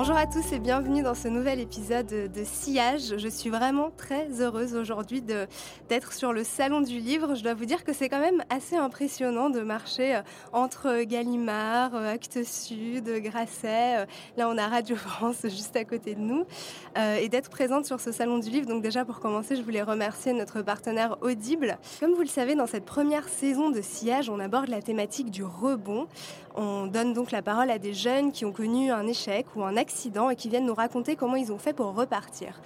[0.00, 3.18] Bonjour à tous et bienvenue dans ce nouvel épisode de Sillage.
[3.18, 7.34] Je suis vraiment très heureuse aujourd'hui d'être sur le salon du livre.
[7.34, 10.22] Je dois vous dire que c'est quand même assez impressionnant de marcher euh,
[10.54, 13.98] entre Gallimard, euh, Actes Sud, Grasset.
[13.98, 14.06] Euh,
[14.38, 16.46] là, on a Radio France juste à côté de nous
[16.96, 18.66] et d'être présente sur ce salon du livre.
[18.66, 21.78] Donc déjà pour commencer, je voulais remercier notre partenaire Audible.
[22.00, 25.44] Comme vous le savez, dans cette première saison de Sillage, on aborde la thématique du
[25.44, 26.08] rebond.
[26.56, 29.76] On donne donc la parole à des jeunes qui ont connu un échec ou un
[29.76, 29.89] accident
[30.30, 32.60] et qui viennent nous raconter comment ils ont fait pour repartir.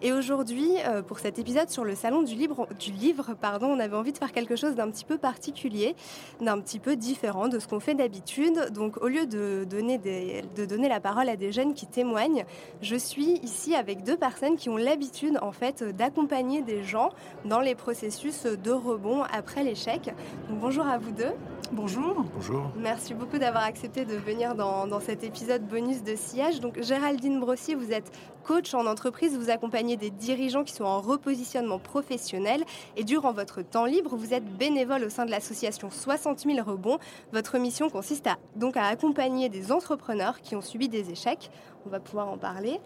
[0.00, 3.80] Et aujourd'hui, euh, pour cet épisode sur le salon du livre, du livre pardon, on
[3.80, 5.96] avait envie de faire quelque chose d'un petit peu particulier,
[6.40, 8.70] d'un petit peu différent de ce qu'on fait d'habitude.
[8.72, 12.44] Donc au lieu de donner, de donner la parole à des jeunes qui témoignent,
[12.80, 17.10] je suis ici avec deux personnes qui ont l'habitude en fait d'accompagner des gens
[17.44, 20.10] dans les processus de rebond après l'échec.
[20.48, 21.32] bonjour à vous deux.
[21.70, 22.24] Bonjour.
[22.34, 22.70] Bonjour.
[22.78, 26.60] Merci beaucoup d'avoir accepté de venir dans, dans, cet épisode bonus de Sillage.
[26.60, 28.10] Donc Géraldine Brossier, vous êtes
[28.48, 32.64] coach en entreprise, vous accompagnez des dirigeants qui sont en repositionnement professionnel
[32.96, 36.96] et durant votre temps libre, vous êtes bénévole au sein de l'association 60 000 rebonds.
[37.34, 41.50] Votre mission consiste à, donc à accompagner des entrepreneurs qui ont subi des échecs.
[41.84, 42.80] On va pouvoir en parler.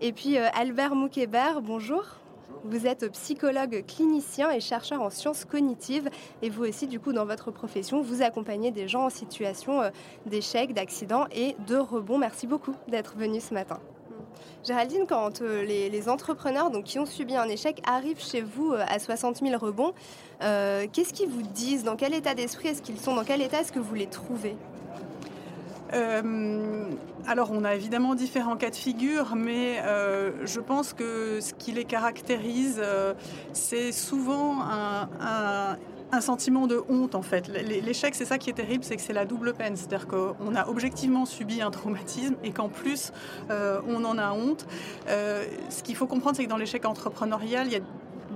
[0.00, 2.04] Et puis euh, Albert Moukébert, bonjour.
[2.62, 6.08] Vous êtes psychologue clinicien et chercheur en sciences cognitives
[6.42, 9.90] et vous aussi, du coup, dans votre profession, vous accompagnez des gens en situation euh,
[10.26, 12.18] d'échec, d'accident et de rebond.
[12.18, 13.80] Merci beaucoup d'être venu ce matin.
[14.64, 18.98] Géraldine, quand euh, les, entrepreneurs qui ont subi un échec arrivent chez vous euh, à
[18.98, 19.92] 60 000 rebonds,
[20.40, 21.84] qu'est-ce qu'ils vous disent?
[21.84, 23.14] Dans quel état d'esprit est-ce qu'ils sont?
[23.14, 24.56] Dans quel état est-ce que vous les trouvez?
[27.26, 31.72] Alors on a évidemment différents cas de figure, mais euh, je pense que ce qui
[31.72, 33.14] les caractérise, euh,
[33.52, 35.76] c'est souvent un,
[36.20, 37.48] sentiment de honte en fait.
[37.48, 39.76] L'échec, c'est ça qui est terrible, c'est que c'est la double peine.
[39.76, 43.12] C'est-à-dire qu'on a objectivement subi un traumatisme et qu'en plus
[43.50, 44.66] euh, on en a honte.
[45.06, 47.80] ce qu'il faut comprendre, c'est que dans l'échec entrepreneurial, il y a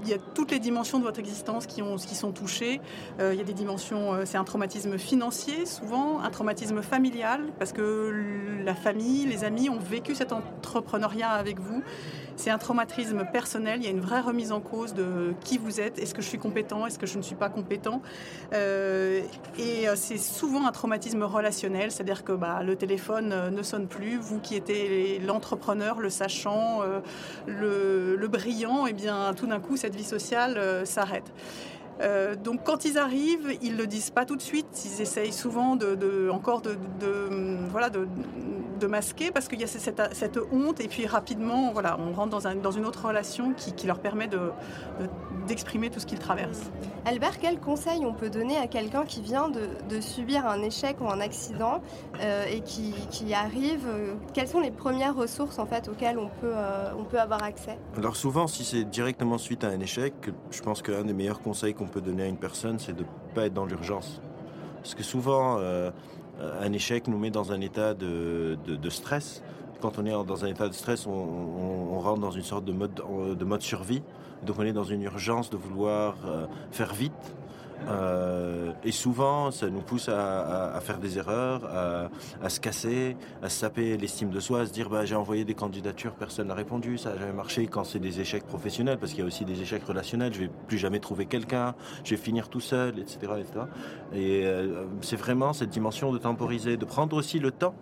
[0.02, 2.80] il y a toutes les dimensions de votre existence qui, ont, qui sont touchées.
[3.20, 7.52] Euh, il y a des dimensions, euh, c'est un traumatisme financier souvent, un traumatisme familial,
[7.58, 11.82] parce que la famille, les amis ont vécu cet entrepreneuriat avec vous.
[12.42, 15.80] C'est un traumatisme personnel, il y a une vraie remise en cause de qui vous
[15.80, 18.02] êtes, est-ce que je suis compétent, est-ce que je ne suis pas compétent.
[18.52, 19.20] Euh,
[19.60, 24.40] et c'est souvent un traumatisme relationnel, c'est-à-dire que bah, le téléphone ne sonne plus, vous
[24.40, 26.80] qui étiez l'entrepreneur, le sachant,
[27.46, 31.30] le, brillant, et eh bien tout d'un coup cette vie sociale euh, s'arrête.
[32.00, 34.66] Euh, donc quand ils arrivent, ils le disent pas tout de suite.
[34.84, 36.76] Ils essayent souvent de, encore de,
[37.70, 38.06] voilà de,
[38.88, 42.72] masquer parce qu'il y a cette, honte et puis rapidement voilà on rentre dans, dans
[42.72, 44.28] une autre relation qui, leur permet
[45.46, 46.68] d'exprimer tout ce qu'ils traversent.
[47.04, 51.08] Albert, quel conseil on peut donner à quelqu'un qui vient de, subir un échec ou
[51.08, 51.80] un accident
[52.20, 52.92] euh, et qui,
[53.32, 53.86] arrive
[54.34, 57.78] Quelles sont les premières ressources en fait auxquelles on peut, euh, on peut avoir accès?
[57.96, 60.12] Alors souvent, si c'est directement suite à un échec,
[60.50, 63.46] je pense qu'un des meilleurs conseils peut donner à une personne, c'est de ne pas
[63.46, 64.20] être dans l'urgence.
[64.76, 65.90] Parce que souvent, euh,
[66.40, 68.56] un échec nous met dans un état de,
[68.88, 69.42] stress.
[69.80, 73.00] Quand on est dans un état de stress, on, rentre dans une sorte de mode,
[73.38, 74.02] de mode survie.
[74.44, 77.12] Donc on est dans une urgence de vouloir euh, faire vite,
[77.88, 81.62] euh, et souvent, ça nous pousse à, faire des erreurs,
[82.42, 85.54] à, se casser, à saper l'estime de soi, à se dire bah, j'ai envoyé des
[85.54, 89.20] candidatures, personne n'a répondu, ça n'a jamais marché quand c'est des échecs professionnels, parce qu'il
[89.20, 91.74] y a aussi des échecs relationnels, je vais plus jamais trouver quelqu'un,
[92.04, 93.18] je vais finir tout seul, etc.
[94.12, 97.74] Et euh, c'est vraiment cette dimension de temporiser, de prendre aussi le temps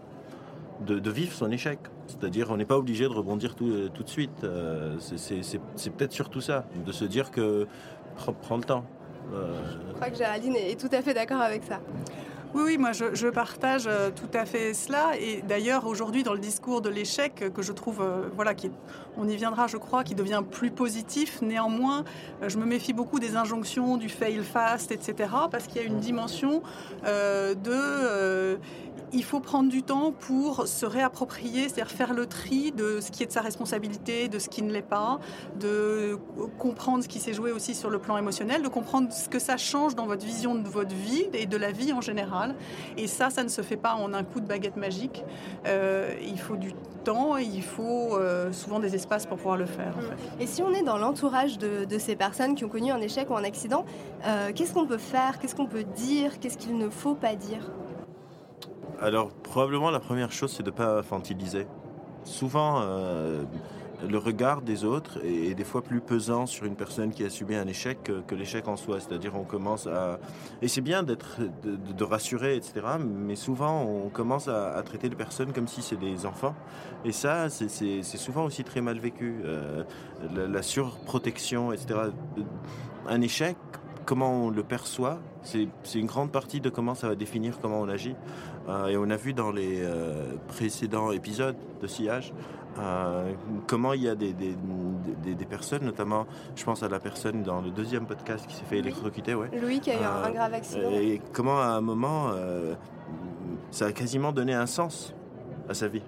[0.87, 1.79] de, vivre son échec.
[2.07, 4.47] C'est-à-dire, on n'est pas obligé de rebondir tout, euh, tout de suite.
[5.01, 7.67] c'est peut-être surtout ça, de se dire que
[8.43, 8.85] prends le temps.
[9.33, 11.81] Je crois que Géraldine est tout à fait d'accord avec ça.
[12.53, 15.13] Oui, oui, moi je, partage euh, tout à fait cela.
[15.21, 18.73] Et d'ailleurs, aujourd'hui, dans le discours de l'échec, que je trouve, euh, voilà, qui,
[19.17, 22.03] on y viendra, je crois, qui devient plus positif, néanmoins,
[22.43, 25.87] euh, je me méfie beaucoup des injonctions du fail fast, etc., parce qu'il y a
[25.87, 26.63] une dimension
[27.05, 28.59] de
[29.13, 33.23] il faut prendre du temps pour se réapproprier, c'est-à-dire faire le tri de ce qui
[33.23, 35.19] est de sa responsabilité, de ce qui ne l'est pas,
[35.59, 36.19] de
[36.59, 39.57] comprendre ce qui s'est joué aussi sur le plan émotionnel, de comprendre ce que ça
[39.57, 42.55] change dans votre vision de votre vie et de la vie en général.
[42.97, 45.25] Et ça, ça ne se fait pas en un coup de baguette magique.
[45.67, 46.73] Euh, il faut du
[47.05, 49.95] temps et il faut euh, souvent des espaces pour pouvoir le faire.
[50.39, 53.37] Et si on est dans l'entourage de, ces personnes qui ont connu un échec ou
[53.37, 53.85] un accident,
[54.27, 55.39] euh, qu'est-ce qu'on peut faire?
[55.39, 56.39] Qu'est-ce qu'on peut dire?
[56.41, 57.71] Qu'est-ce qu'il ne faut pas dire?
[59.01, 61.67] Alors, probablement, la première chose, c'est de ne pas infantiliser.
[62.25, 63.45] Souvent, euh,
[64.07, 67.55] le regard des autres est, des fois plus pesant sur une personne qui a subi
[67.55, 69.01] un échec que, l'échec en soi.
[69.01, 70.19] C'est-à-dire, on commence à.
[70.61, 72.83] Et c'est bien d'être, de, rassurer, etc.
[73.01, 76.55] Mais souvent, on commence à, traiter les personnes comme si c'était des enfants.
[77.07, 79.41] Et ça, c'est, souvent aussi très mal vécu.
[79.45, 79.83] Euh,
[80.35, 82.01] la, la surprotection, etc.
[83.09, 83.57] Un échec,
[84.05, 87.89] comment on le perçoit, c'est une grande partie de comment ça va définir comment on
[87.89, 88.15] agit.
[88.69, 92.33] Euh, et on a vu dans les euh, précédents épisodes de Sillage
[92.79, 93.33] euh,
[93.67, 97.71] comment il y a des, des, personnes, notamment, je pense à la personne dans le
[97.71, 99.35] deuxième podcast qui s'est fait électrocuter.
[99.35, 99.51] Ouais.
[99.61, 100.91] Louis qui a eu un grave accident.
[100.93, 102.29] Et comment à un moment,
[103.73, 105.13] ça a quasiment donné un sens
[105.69, 106.03] à sa vie.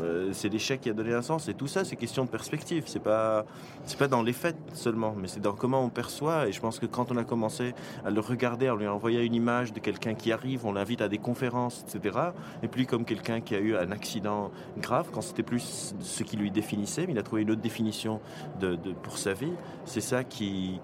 [0.00, 1.48] Euh, c'est l'échec qui a donné un sens.
[1.48, 2.84] Et tout ça, c'est question de perspective.
[2.86, 3.44] C'est pas,
[3.84, 6.48] c'est pas dans les faits seulement, mais c'est dans comment on perçoit.
[6.48, 9.34] Et je pense que quand on a commencé à le regarder, on lui envoyait une
[9.34, 12.18] image de quelqu'un qui arrive, on l'invite à des conférences, etc.
[12.62, 16.36] Et puis comme quelqu'un qui a eu un accident grave, quand c'était plus ce qui
[16.36, 18.20] lui définissait, mais il a trouvé une autre définition
[18.60, 19.52] de pour sa vie.
[19.84, 20.80] C'est ça qui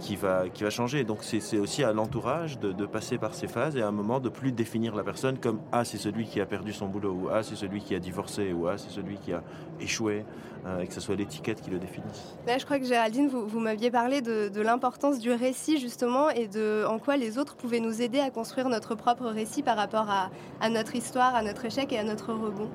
[0.00, 1.04] qui, va, qui va changer.
[1.04, 4.28] Donc c'est aussi à l'entourage de, passer par ces phases et à un moment de
[4.28, 7.42] plus définir la personne comme ah c'est celui qui a perdu son boulot ou ah
[7.42, 9.42] c'est celui qui a divorcé ou ah c'est celui qui a
[9.80, 10.24] échoué
[10.66, 12.36] euh, et que ce soit l'étiquette qui le définisse.
[12.46, 16.48] Là, je crois que Géraldine, vous, vous m'aviez parlé de, l'importance du récit justement et
[16.48, 20.08] de en quoi les autres pouvaient nous aider à construire notre propre récit par rapport
[20.08, 22.70] à notre histoire, à notre échec et à notre rebond.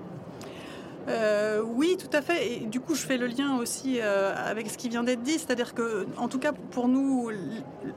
[1.07, 2.53] Euh, oui, tout à fait.
[2.53, 5.33] Et du coup, je fais le lien aussi euh, avec ce qui vient d'être dit.
[5.33, 7.31] C'est-à-dire que, en tout cas, pour nous,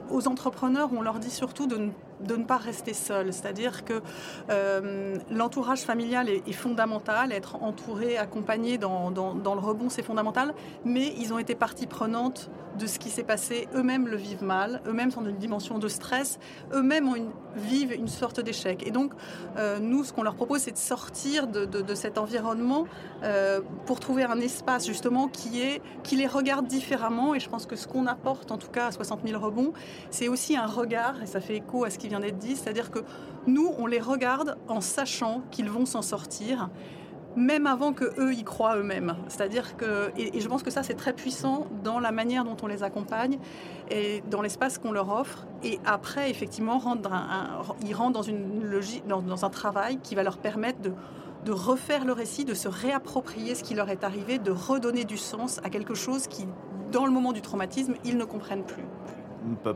[0.09, 1.89] aux entrepreneurs, on leur dit surtout de ne
[2.21, 3.33] de ne pas rester seul.
[3.33, 4.01] C'est-à-dire que
[4.49, 10.53] euh, l'entourage familial est, fondamental, être entouré, accompagné dans, le rebond, c'est fondamental,
[10.83, 13.67] mais ils ont été partie prenante de ce qui s'est passé.
[13.73, 16.39] Eux-mêmes le vivent mal, eux-mêmes sont dans une dimension de stress,
[16.73, 17.09] eux-mêmes
[17.55, 18.85] vivent une sorte d'échec.
[18.85, 19.13] Et donc,
[19.57, 22.85] euh, nous, ce qu'on leur propose, c'est de sortir de, cet environnement
[23.23, 25.61] euh, pour trouver un espace justement qui,
[26.03, 27.33] qui les regarde différemment.
[27.33, 29.71] Et je pense que ce qu'on apporte, en tout cas à 60 000 rebonds,
[30.09, 32.91] c'est aussi un regard, et ça fait écho à ce qui vient d'être dit, c'est-à-dire
[32.91, 32.99] que
[33.47, 36.69] nous, on les regarde en sachant qu'ils vont s'en sortir,
[37.35, 39.15] même avant que eux y croient eux-mêmes.
[39.27, 42.67] C'est-à-dire que, et, je pense que ça c'est très puissant dans la manière dont on
[42.67, 43.37] les accompagne
[43.91, 45.45] et dans l'espace qu'on leur offre.
[45.63, 47.11] Et après, effectivement, rendre
[47.85, 52.13] ils rentrent dans une logique, dans, un travail qui va leur permettre de refaire le
[52.13, 55.93] récit, de se réapproprier ce qui leur est arrivé, de redonner du sens à quelque
[55.93, 56.47] chose qui,
[56.91, 58.85] dans le moment du traumatisme, ils ne comprennent plus.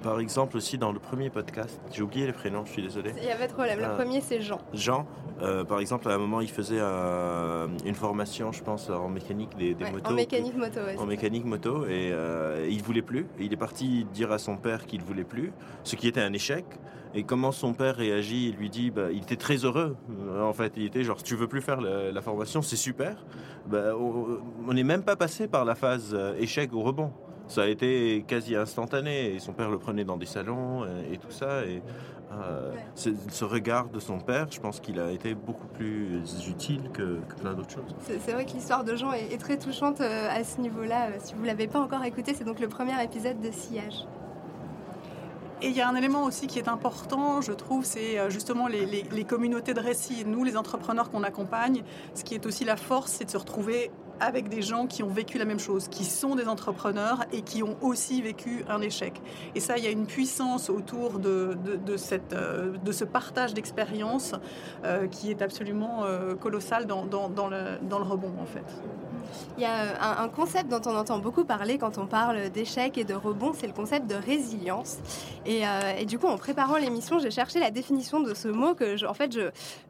[0.01, 3.13] Par exemple, aussi dans le premier podcast, j'ai oublié les prénoms, je suis désolé.
[3.17, 3.79] Il y avait de problème.
[3.79, 3.95] Le ah.
[3.95, 4.59] premier, c'est Jean.
[4.73, 5.05] Jean,
[5.41, 9.75] euh, par exemple, à un moment, il faisait une formation, je pense, en mécanique des,
[9.75, 10.09] motos.
[10.09, 13.27] En mécanique moto, En mécanique moto, et euh, il voulait plus.
[13.39, 15.51] il est parti dire à son père qu'il voulait plus,
[15.83, 16.65] ce qui était un échec.
[17.15, 19.97] Et comment son père réagit Il lui dit, bah, il était très heureux.
[20.39, 23.23] En fait, il était genre, si tu veux plus faire la, formation, c'est super.
[23.67, 27.11] Bah, on n'est même pas passé par la phase euh, échec ou rebond
[27.49, 29.35] ça a été quasi instantané.
[29.35, 31.65] Et son père le prenait dans des salons et, tout ça.
[31.65, 31.81] Et
[32.31, 37.19] euh, ce regard de son père, je pense qu'il a été beaucoup plus utile que,
[37.41, 37.95] plein d'autres choses.
[38.05, 41.07] C'est vrai que l'histoire de Jean est, très touchante euh, à ce niveau-là.
[41.07, 44.05] Euh, si vous ne l'avez pas encore écouté, c'est donc le premier épisode de Sillage.
[45.61, 48.85] Et il y a un élément aussi qui est important, je trouve, c'est justement les,
[48.85, 50.23] les, communautés de récits.
[50.25, 53.91] Nous, les entrepreneurs qu'on accompagne, ce qui est aussi la force, c'est de se retrouver
[54.19, 57.63] avec des gens qui ont vécu la même chose, qui sont des entrepreneurs et qui
[57.63, 59.21] ont aussi vécu un échec.
[59.55, 61.57] Et ça, il y a une puissance autour de,
[62.33, 64.35] euh, ce partage d'expérience
[64.83, 67.03] euh, qui est absolument euh, colossal dans
[67.49, 68.65] le rebond, en fait.
[69.57, 73.03] Il y a un, concept dont on entend beaucoup parler quand on parle d'échec et
[73.03, 74.97] de rebond, c'est le concept de résilience.
[75.45, 75.63] Et,
[75.97, 79.13] et du coup, en préparant l'émission, j'ai cherché la définition de ce mot que, en
[79.13, 79.37] fait,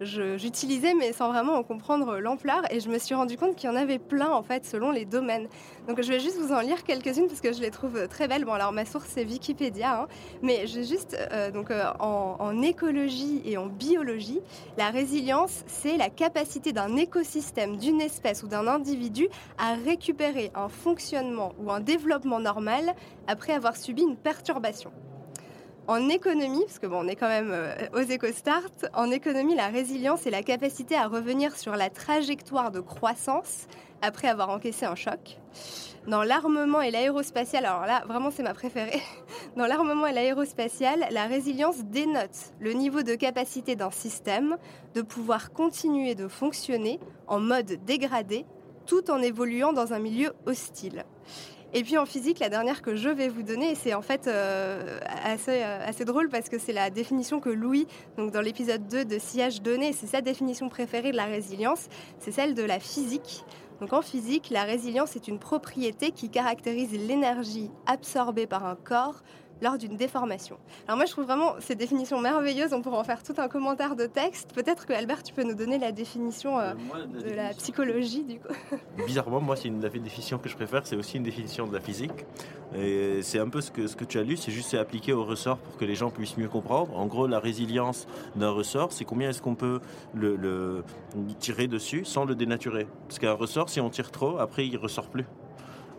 [0.02, 2.62] j'utilisais, je, mais sans vraiment en comprendre l'ampleur.
[2.72, 5.06] Et je me suis rendu compte qu'il y en avait plein en fait selon les
[5.06, 5.48] domaines.
[5.88, 8.46] Donc je vais juste vous en lire quelques-unes parce que je les trouve très belles.
[8.46, 10.08] Bon alors ma source c'est Wikipédia, hein,
[10.42, 14.40] mais je vais juste euh, donc euh, en, écologie et en biologie,
[14.78, 20.70] la résilience c'est la capacité d'un écosystème, d'une espèce ou d'un individu à récupérer un
[20.70, 22.96] fonctionnement ou un développement normal
[23.28, 24.92] après avoir subi une perturbation.
[25.88, 29.70] En économie, parce que bon, on est quand même euh, aux EcoStart, en économie, la
[29.70, 33.66] résilience est la capacité à revenir sur la trajectoire de croissance
[34.04, 35.40] après avoir encaissé un choc.
[36.08, 39.02] Dans l'armement et l'aérospatial, alors là, vraiment, c'est ma préférée.
[39.58, 44.58] Dans l'armement et l'aérospatial, la résilience dénote le niveau de capacité d'un système
[44.94, 48.46] de pouvoir continuer de fonctionner en mode dégradé
[48.90, 51.06] tout en évoluant dans un milieu hostile.
[51.74, 55.00] Et puis en physique, la dernière que je vais vous donner, c'est en fait euh,
[55.24, 57.86] assez, euh, assez, drôle parce que c'est la définition que Louis,
[58.18, 59.94] donc dans l'épisode 2 de Sillage, donnait.
[59.94, 63.46] C'est sa définition préférée de la résilience, c'est celle de la physique.
[63.80, 69.22] Donc en physique, la résilience est une propriété qui caractérise l'énergie absorbée par un corps
[69.62, 70.58] lors d'une déformation.
[70.88, 73.96] Alors moi je trouve vraiment ces définitions merveilleuses, on pourrait en faire tout un commentaire
[73.96, 74.54] de texte.
[74.54, 78.24] Peut-être que Albert tu peux nous donner la définition euh, moi, la de la psychologie
[78.24, 78.54] du coup.
[79.08, 81.80] Bizarrement moi c'est une la définition que je préfère, c'est aussi une définition de la
[81.80, 82.26] physique.
[82.76, 85.26] Et c'est un peu ce que, ce que tu as lu, c'est juste appliqué au
[85.26, 86.96] ressort pour que les gens puissent mieux comprendre.
[86.96, 89.80] En gros la résilience d'un ressort, c'est combien est-ce qu'on peut
[90.14, 90.84] le, le
[91.40, 92.88] tirer dessus sans le dénaturer?
[93.08, 95.26] Parce qu'un ressort si on tire trop, après il ressort plus.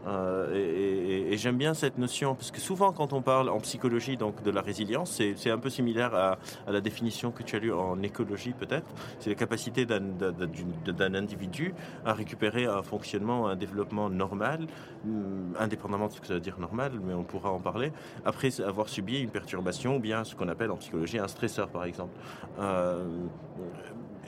[0.07, 4.43] Euh, et, j'aime bien cette notion parce que souvent quand on parle en psychologie donc
[4.43, 6.39] de la résilience, c'est un peu similaire à,
[6.69, 8.87] la définition que tu as lue en écologie peut-être.
[9.21, 14.67] C'est la capacité d'un individu à récupérer un fonctionnement, un développement normal,
[15.59, 17.93] indépendamment de ce que ça veut dire normal, mais on pourra en parler,
[18.25, 21.85] après avoir subi une perturbation ou bien ce qu'on appelle en psychologie un stresseur par
[21.85, 22.19] exemple.
[22.59, 23.05] Euh,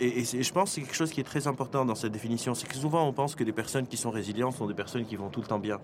[0.00, 2.54] et, je pense que c'est quelque chose qui est très important dans cette définition.
[2.54, 5.16] C'est que souvent on pense que les personnes qui sont résilientes sont des personnes qui
[5.16, 5.80] vont tout le temps bien.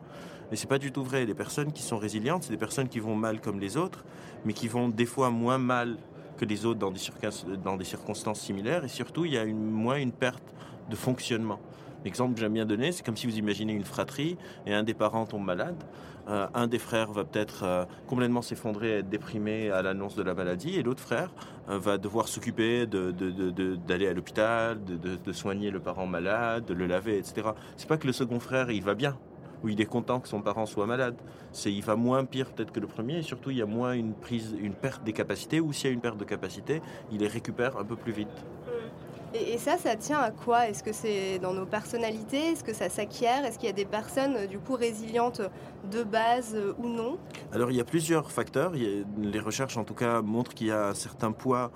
[0.51, 1.27] Mais c'est pas du tout vrai.
[1.27, 4.05] Les personnes qui sont résilientes, c'est des personnes qui vont mal comme les autres,
[4.45, 5.99] mais qui vont des fois moins mal
[6.39, 8.85] que les autres dans des, circonstances similaires.
[8.85, 10.55] Et surtout, il y a moins une perte
[10.89, 11.59] de fonctionnement.
[12.05, 14.37] L'exemple que j'aime bien donner, c'est comme si vous imaginez une fratrie
[14.67, 15.77] et un des parents tombe malade.
[16.29, 20.35] Euh, un des frères va peut-être euh, complètement s'effondrer, être déprimé à l'annonce de la
[20.35, 21.31] maladie, et l'autre frère
[21.71, 27.17] euh, va devoir s'occuper d'aller à l'hôpital, de, soigner le parent malade, de le laver,
[27.17, 27.49] etc.
[27.77, 29.17] C'est pas que le second frère il va bien,
[29.63, 31.17] ou il est content que son parent soit malade.
[31.53, 33.95] C'est il va moins pire peut-être que le premier, et surtout il y a moins
[33.95, 34.13] une
[34.61, 37.79] une perte des capacités, ou s'il y a une perte de capacité, il les récupère
[37.79, 38.45] un peu plus vite.
[39.35, 40.69] Et, ça, ça tient à quoi?
[40.69, 42.53] Est-ce que c'est dans nos personnalités?
[42.53, 43.45] Est-ce que ça s'acquiert?
[43.45, 45.43] Est-ce qu'il y a des personnes euh, du coup résilientes
[45.91, 47.19] de base euh, ou non?
[47.53, 48.73] Alors il y a plusieurs facteurs.
[48.73, 51.71] Les recherches en tout cas montrent qu'il y a un certain poids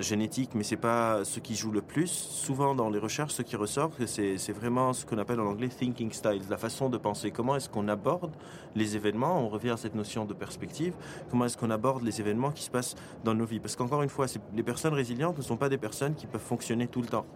[0.00, 2.08] génétique, mais c'est pas ce qui joue le plus.
[2.08, 6.12] Souvent dans les recherches, ce qui ressort, c'est vraiment ce qu'on appelle en anglais thinking
[6.12, 7.30] styles, la façon de penser.
[7.30, 8.32] Comment est-ce qu'on aborde
[8.74, 9.40] les événements?
[9.40, 10.94] On revient à cette notion de perspective.
[11.30, 13.60] Comment est-ce qu'on aborde les événements qui se passent dans nos vies?
[13.60, 16.88] Parce qu'encore une fois, les personnes résilientes ne sont pas des personnes qui peuvent fonctionner
[16.88, 17.26] tout le temps.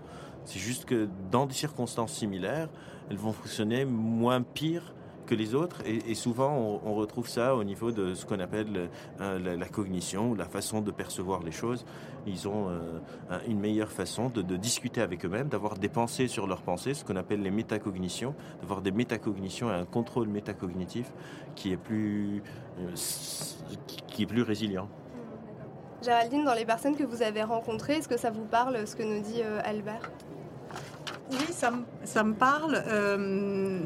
[0.45, 2.69] C'est juste que dans des circonstances similaires,
[3.11, 4.95] elles vont fonctionner moins pire
[5.31, 5.77] que les autres.
[5.87, 9.57] Et, et souvent, on, on, retrouve ça au niveau de ce qu'on appelle euh, la,
[9.57, 11.85] la, cognition, la façon de percevoir les choses.
[12.27, 16.49] Ils ont euh, une meilleure façon de, de discuter avec eux-mêmes, d'avoir des pensées sur
[16.49, 21.13] leurs pensées, ce qu'on appelle les métacognitions, d'avoir des métacognitions et un contrôle métacognitif
[21.55, 22.43] qui est plus,
[22.81, 22.95] euh,
[24.09, 24.89] qui est plus résilient.
[26.03, 29.03] Géraldine, dans les personnes que vous avez rencontrées, est-ce que ça vous parle ce que
[29.03, 30.11] nous dit euh, Albert?
[31.31, 31.73] Oui, ça,
[32.05, 32.83] ça me parle.
[32.89, 33.81] Euh,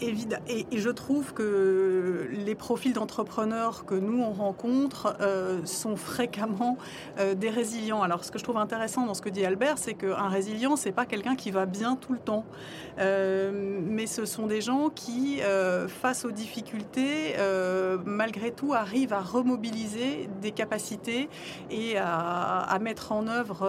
[0.00, 6.76] Et, je trouve que les profils d'entrepreneurs que nous on rencontre euh, sont fréquemment
[7.18, 8.02] euh, des résilients.
[8.02, 10.92] Alors ce que je trouve intéressant dans ce que dit Albert, c'est qu'un résilient, c'est
[10.92, 12.44] pas quelqu'un qui va bien tout le temps,
[12.98, 15.40] euh, mais ce sont des gens qui,
[15.88, 17.34] face aux difficultés,
[18.04, 21.28] malgré tout, arrivent à remobiliser des capacités
[21.70, 23.68] et à, mettre en œuvre,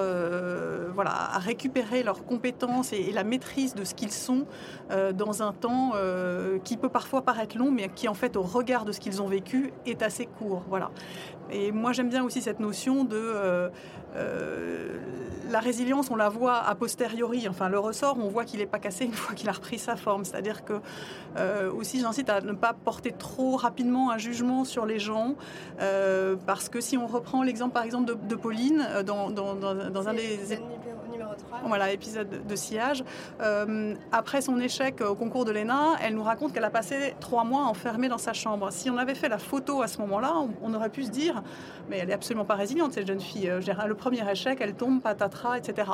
[0.93, 4.45] voilà, à récupérer leurs compétences et, la maîtrise de ce qu'ils sont
[4.89, 5.93] dans un temps
[6.63, 9.27] qui peut parfois paraître long, mais qui en fait, au regard de ce qu'ils ont
[9.27, 10.63] vécu, est assez court.
[10.69, 10.91] Voilà.
[11.51, 13.69] Et moi, j'aime bien aussi cette notion de euh,
[14.15, 14.97] euh,
[15.49, 16.11] la résilience.
[16.11, 17.47] On la voit a posteriori.
[17.47, 19.95] Enfin, le ressort, on voit qu'il n'est pas cassé une fois qu'il a repris sa
[19.95, 20.25] forme.
[20.25, 20.73] C'est-à-dire que
[21.37, 25.35] euh, aussi, j'incite à ne pas porter trop rapidement un jugement sur les gens,
[25.81, 29.89] euh, parce que si on reprend l'exemple, par exemple, de, de Pauline dans, dans, dans,
[29.89, 30.78] dans un des numéro 3
[31.67, 33.03] voilà, épisode de sillage.
[33.41, 37.43] Euh, après son échec au concours de l'ENA, elle nous raconte qu'elle a passé trois
[37.43, 38.71] mois enfermée dans sa chambre.
[38.71, 41.43] Si on avait fait la photo à ce moment-là, on, aurait pu se dire,
[41.89, 43.49] mais elle est absolument pas résiliente, cette jeune fille.
[43.49, 45.91] Euh, le premier échec, elle tombe, patatras, etc.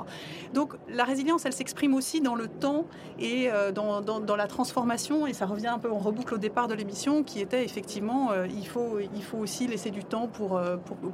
[0.54, 2.86] Donc la résilience, elle s'exprime aussi dans le temps
[3.20, 6.74] et euh, dans, la transformation, et ça revient un peu en reboucle au départ de
[6.74, 10.60] l'émission, qui était effectivement, il, faut, il faut aussi laisser du temps pour,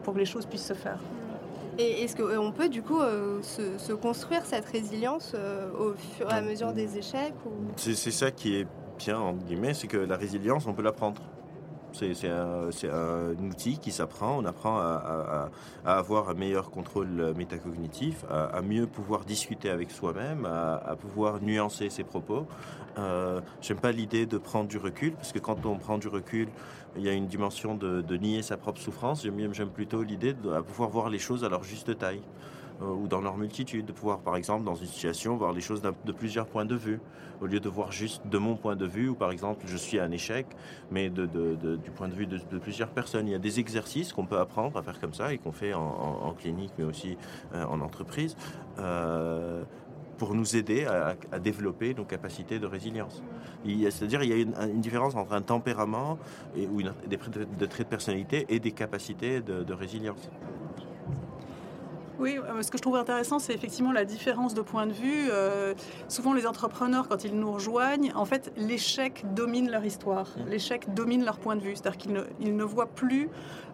[0.04, 1.00] pour que les choses puissent se faire.
[1.82, 6.34] Et est-ce qu'on peut du coup euh, se, construire cette résilience euh, au fur et
[6.34, 7.34] à mesure des échecs
[7.76, 8.68] C'est ça qui est
[9.00, 11.22] bien, entre guillemets, c'est que la résilience, on peut l'apprendre.
[11.94, 14.38] C'est un, outil qui s'apprend.
[14.38, 15.50] On apprend à,
[15.84, 22.04] avoir un meilleur contrôle métacognitif, à, mieux pouvoir discuter avec soi-même, à, pouvoir nuancer ses
[22.04, 22.46] propos.
[22.98, 26.50] Euh, J'aime pas l'idée de prendre du recul, parce que quand on prend du recul,
[26.98, 29.24] il y a une dimension de, nier sa propre souffrance.
[29.24, 32.22] J'aime plutôt l'idée de pouvoir voir les choses à leur juste taille
[32.82, 35.82] euh, ou dans leur multitude, de pouvoir par exemple dans une situation voir les choses
[35.82, 37.00] de plusieurs points de vue,
[37.42, 40.00] au lieu de voir juste de mon point de vue, ou par exemple je suis
[40.00, 40.46] un échec,
[40.92, 43.28] mais du point de vue de, plusieurs personnes.
[43.28, 45.74] Il y a des exercices qu'on peut apprendre à faire comme ça et qu'on fait
[45.74, 47.18] en, clinique, mais aussi
[47.54, 48.36] euh, en entreprise.
[50.22, 53.24] Pour nous aider à, développer nos capacités de résilience.
[53.66, 56.20] C'est-à-dire il y a une, différence entre un tempérament
[56.56, 60.30] ou des traits de, personnalité et des capacités de résilience.
[62.22, 65.28] Oui, euh, ce que je trouve intéressant, c'est effectivement la différence de point de vue.
[65.32, 65.74] Euh,
[66.08, 70.28] souvent, les entrepreneurs, quand ils nous rejoignent, en fait, l'échec domine leur histoire.
[70.28, 70.50] Mmh.
[70.50, 71.76] L'échec domine leur point de vue.
[71.76, 73.28] C'est-à-dire qu'ils ne, ils ne voient plus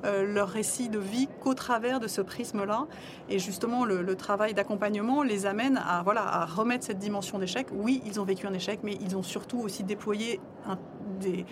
[0.05, 2.87] euh, leur récit de vie qu'au travers de ce prisme-là.
[3.27, 7.67] Et justement, le, travail d'accompagnement les amène à, voilà, à remettre cette dimension d'échec.
[7.73, 10.77] Oui, ils ont vécu un échec, mais ils ont surtout aussi déployé un,
[11.19, 11.45] des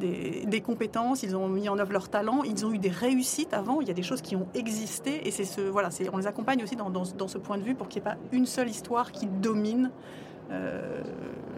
[0.00, 3.80] des, compétences, ils ont mis en œuvre leur talent, ils ont eu des réussites avant,
[3.80, 6.62] il y a des choses qui ont existé et c'est ce, voilà, on les accompagne
[6.62, 9.12] aussi dans, dans ce point de vue pour qu'il n'y ait pas une seule histoire
[9.12, 9.90] qui domine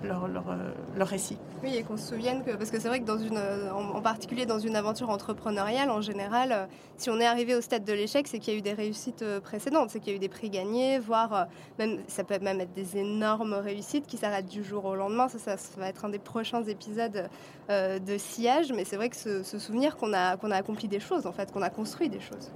[0.05, 1.39] leur, leur, euh, leur, récit.
[1.63, 4.47] Oui, et qu'on se souvienne que, parce que c'est vrai que dans une, en, particulier
[4.47, 8.27] dans une aventure entrepreneuriale, en général, euh, si on est arrivé au stade de l'échec,
[8.27, 10.51] c'est qu'il y a eu des réussites précédentes, c'est qu'il y a eu des prix
[10.51, 11.47] gagnés, voire
[11.79, 15.29] même, ça peut même être des énormes réussites qui s'arrêtent du jour au lendemain.
[15.29, 17.29] Ça, ça, va être un des prochains épisodes
[17.69, 21.01] de sillage, mais c'est vrai que se, se souvenir qu'on a, qu'on a accompli des
[21.01, 22.51] choses, en fait, qu'on a construit des choses.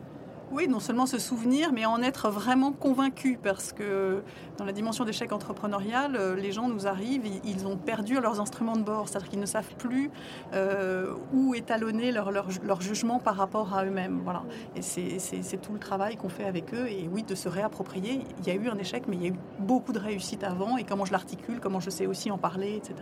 [0.53, 4.23] Oui, non seulement se souvenir, mais en être vraiment convaincu, parce que
[4.59, 8.77] dans la dimension d'échec entrepreneurial, euh, les gens nous arrivent, ils ont perdu leurs instruments
[8.77, 10.09] de bord, c'est-à-dire qu'ils ne savent plus
[10.55, 14.21] euh, où étalonner leur, leur, jugement par rapport à eux-mêmes.
[14.23, 14.45] Voilà.
[14.77, 18.21] Et c'est tout le travail qu'on fait avec eux, et oui, de se réapproprier.
[18.39, 20.77] Il y a eu un échec, mais il y a eu beaucoup de réussites avant,
[20.77, 22.95] et comment je l'articule, comment je sais aussi en parler, etc.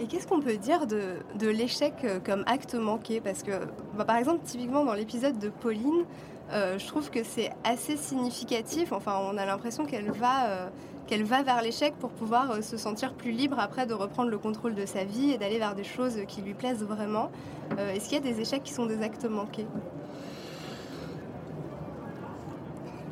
[0.00, 3.20] Et qu'est-ce qu'on peut dire de, de l'échec euh, comme acte manqué?
[3.20, 3.52] Parce que,
[3.98, 6.04] bah, par exemple, typiquement dans l'épisode de Pauline,
[6.52, 8.92] euh, je trouve que c'est assez significatif.
[8.92, 10.68] Enfin, on a l'impression qu'elle va, euh,
[11.06, 14.38] qu'elle va vers l'échec pour pouvoir euh, se sentir plus libre après de reprendre le
[14.38, 17.30] contrôle de sa vie et d'aller vers des choses qui lui plaisent vraiment.
[17.78, 19.66] Est-ce qu'il y a des échecs qui sont des actes manqués?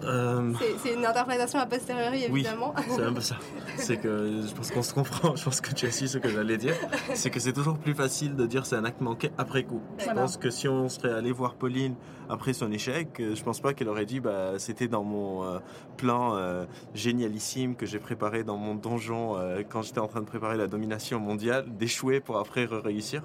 [0.03, 2.75] C'est une interprétation a posteriori, évidemment.
[2.77, 3.37] Oui, c'est un peu ça.
[3.77, 5.37] C'est que je pense qu'on se comprend.
[5.37, 6.75] Je pense que tu as su ce que j'allais dire.
[7.15, 9.81] C'est que c'est toujours plus facile de dire c'est un acte manqué après coup.
[9.99, 11.95] Je pense que si on serait allé voir Pauline
[12.29, 15.59] après son échec, euh, je pense pas qu'elle aurait dit bah c'était dans mon euh,
[15.97, 19.37] plan euh, génialissime que j'ai préparé dans mon donjon
[19.71, 23.23] quand j'étais en train de préparer la domination mondiale, d'échouer pour après réussir.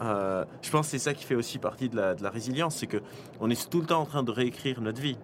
[0.00, 2.86] je pense que c'est ça qui fait aussi partie de la, de la résilience, c'est
[2.86, 2.98] que
[3.40, 5.18] on est tout le temps en train de réécrire notre vie.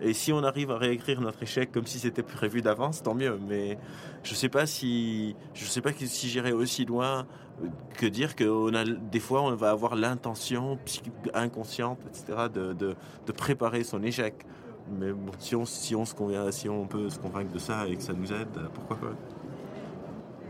[0.00, 3.38] Et si on arrive à réécrire notre échec comme si c'était prévu d'avance, tant mieux.
[3.48, 3.78] Mais
[4.22, 7.26] je sais pas si je sais pas si j'irai aussi loin
[7.96, 10.78] que dire que a des fois on va avoir l'intention
[11.34, 14.46] inconsciente, etc., de, de, préparer son échec.
[14.98, 15.94] Mais si on, se
[16.50, 19.16] si on peut se convaincre de ça et que ça nous aide, pourquoi pas?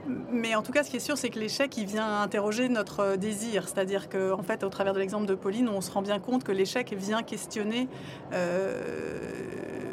[0.07, 3.17] Mais en tout cas, ce qui est sûr, c'est que l'échec, il vient interroger notre
[3.17, 3.69] désir.
[3.69, 6.45] C'est-à-dire qu'en en fait, au travers de l'exemple de Pauline, on se rend bien compte
[6.45, 7.89] que l'échec vient questionner
[8.33, 9.21] euh,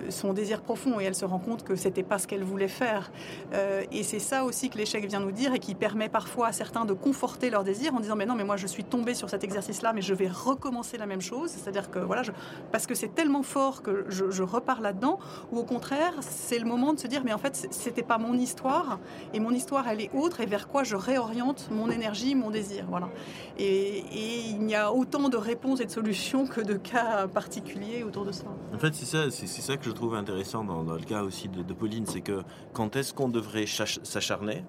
[0.10, 3.12] son désir profond et elle se rend compte que c'était pas ce qu'elle voulait faire.
[3.54, 6.52] Euh, et c'est ça aussi que l'échec vient nous dire et qui permet parfois à
[6.52, 9.30] certains de conforter leur désir en disant mais non mais moi je suis tombé sur
[9.30, 11.50] cet exercice-là mais je vais recommencer la même chose.
[11.50, 12.32] C'est-à-dire que voilà, je,
[12.72, 15.20] parce que c'est tellement fort que je, repars là-dedans.
[15.52, 18.34] Ou au contraire, c'est le moment de se dire mais en fait c'était pas mon
[18.34, 19.00] histoire
[19.34, 22.86] et mon histoire elle est autre et vers quoi je réoriente mon énergie, mon désir.
[22.90, 23.10] Voilà.
[23.58, 28.04] Et, et il y a autant de réponses et de solutions que de cas particuliers
[28.04, 28.46] autour de ça.
[28.74, 31.74] En fait c'est ça, c'est ça que je trouve intéressant dans, le cas aussi de,
[31.74, 34.64] Pauline, c'est que quand est-ce qu'on devrait s'acharner?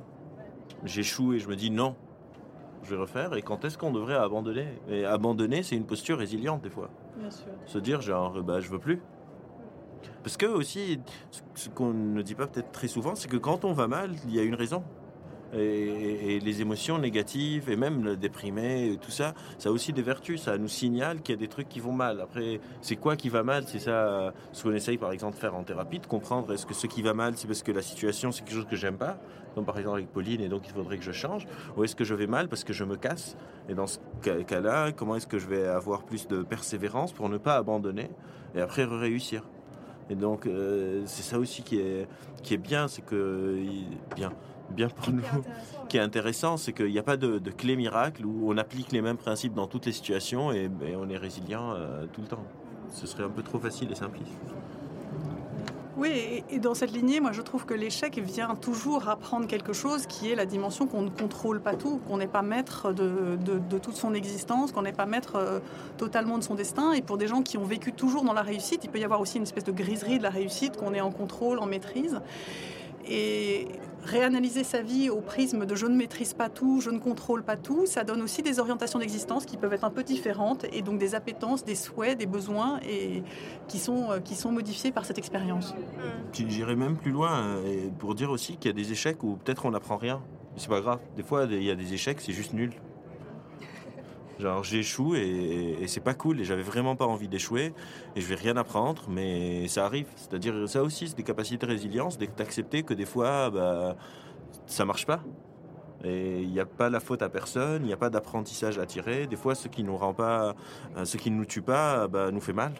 [0.84, 1.94] J'échoue et je me dis non,
[2.82, 3.34] je vais refaire.
[3.36, 4.66] Et quand est-ce qu'on devrait abandonner?
[4.88, 6.90] Et abandonner, c'est une posture résiliente des fois.
[7.16, 7.46] Bien sûr.
[7.66, 9.00] Se dire genre, bah, je veux plus.
[10.24, 10.98] Parce que aussi,
[11.54, 14.34] ce qu'on ne dit pas peut-être très souvent, c'est que quand on va mal, il
[14.34, 14.82] y a une raison.
[15.52, 20.42] Et, les émotions négatives et même le déprimé, tout ça, ça a aussi des vertus.
[20.42, 22.20] Ça nous signale qu'il y a des trucs qui vont mal.
[22.20, 23.64] Après, c'est quoi qui va mal?
[23.66, 26.74] C'est ça ce qu'on essaye par exemple de faire en thérapie, de comprendre est-ce que
[26.74, 29.18] ce qui va mal, c'est parce que la situation, c'est quelque chose que j'aime pas,
[29.54, 32.04] comme par exemple avec Pauline, et donc il faudrait que je change, ou est-ce que
[32.04, 33.36] je vais mal parce que je me casse?
[33.68, 33.98] Et dans ce
[34.46, 38.10] cas-là, comment est-ce que je vais avoir plus de persévérance pour ne pas abandonner
[38.54, 39.42] et après réussir?
[40.10, 42.08] Et donc, euh, c'est ça aussi qui est,
[42.42, 43.56] qui est bien, c'est que,
[44.16, 44.32] bien,
[44.70, 45.22] bien pour nous,
[45.88, 49.02] qui est intéressant, c'est qu'il n'y a pas de, clé miracle où on applique les
[49.02, 52.44] mêmes principes dans toutes les situations et, on est résilient euh, tout le temps.
[52.92, 54.32] Ce serait un peu trop facile et simpliste.
[56.00, 60.06] Oui, et dans cette lignée, moi je trouve que l'échec vient toujours apprendre quelque chose
[60.06, 63.96] qui est la dimension qu'on ne contrôle pas tout, qu'on n'est pas maître de, toute
[63.96, 65.60] son existence, qu'on n'est pas maître euh,
[65.98, 66.92] totalement de son destin.
[66.92, 69.20] Et pour des gens qui ont vécu toujours dans la réussite, il peut y avoir
[69.20, 72.18] aussi une espèce de griserie de la réussite, qu'on est en contrôle, en maîtrise.
[73.06, 73.68] Et
[74.04, 77.56] réanalyser sa vie au prisme de je ne maîtrise pas tout, je ne contrôle pas
[77.56, 80.98] tout, ça donne aussi des orientations d'existence qui peuvent être un peu différentes et donc
[80.98, 83.22] des appétences, des souhaits, des besoins et
[83.68, 85.74] qui sont, euh, qui sont modifiés par cette expérience.
[86.32, 89.66] J'irais même plus loin euh, pour dire aussi qu'il y a des échecs où peut-être
[89.66, 90.20] on n'apprend rien.
[90.56, 90.98] C'est pas grave.
[91.16, 92.72] Des fois, il y a des échecs, c'est juste nul.
[94.40, 97.74] Genre j'échoue et, c'est pas cool et j'avais vraiment pas envie d'échouer
[98.16, 100.06] et je vais rien apprendre mais ça arrive.
[100.16, 103.96] C'est-à-dire ça aussi c'est des capacités de résilience, d'accepter que des fois bah,
[104.66, 105.20] ça marche pas.
[106.02, 108.86] Et il n'y a pas la faute à personne, il n'y a pas d'apprentissage à
[108.86, 109.26] tirer.
[109.26, 110.54] Des fois, ce qui nous rend pas,
[111.04, 112.72] ce qui nous tue pas, bah, nous fait mal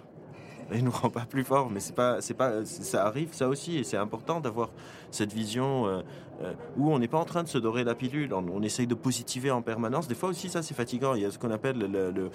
[0.73, 1.71] et nous rend pas plus fort.
[1.71, 4.71] Mais c'est pas, c'est pas, ça arrive ça aussi, et c'est important d'avoir
[5.11, 6.01] cette vision euh,
[6.43, 8.33] euh, où on n'est pas en train de se dorer la pilule.
[8.33, 10.07] On, essaye de positiver en permanence.
[10.07, 11.15] Des fois aussi, ça c'est fatigant.
[11.15, 12.31] Il y a ce qu'on appelle le,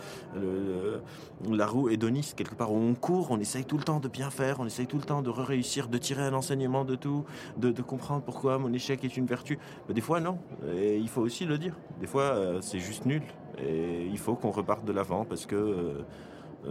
[1.50, 4.30] la roue hédoniste quelque part où on court, on essaye tout le temps de bien
[4.30, 7.26] faire, on essaye tout le temps de réussir, de tirer un enseignement de tout,
[7.58, 9.60] de, comprendre pourquoi mon échec est une vertu.
[9.88, 10.40] Mais des fois non,
[10.76, 11.76] et il faut aussi le dire.
[12.00, 13.22] Des fois euh, c'est juste nul,
[13.60, 16.04] et il faut qu'on reparte de l'avant parce que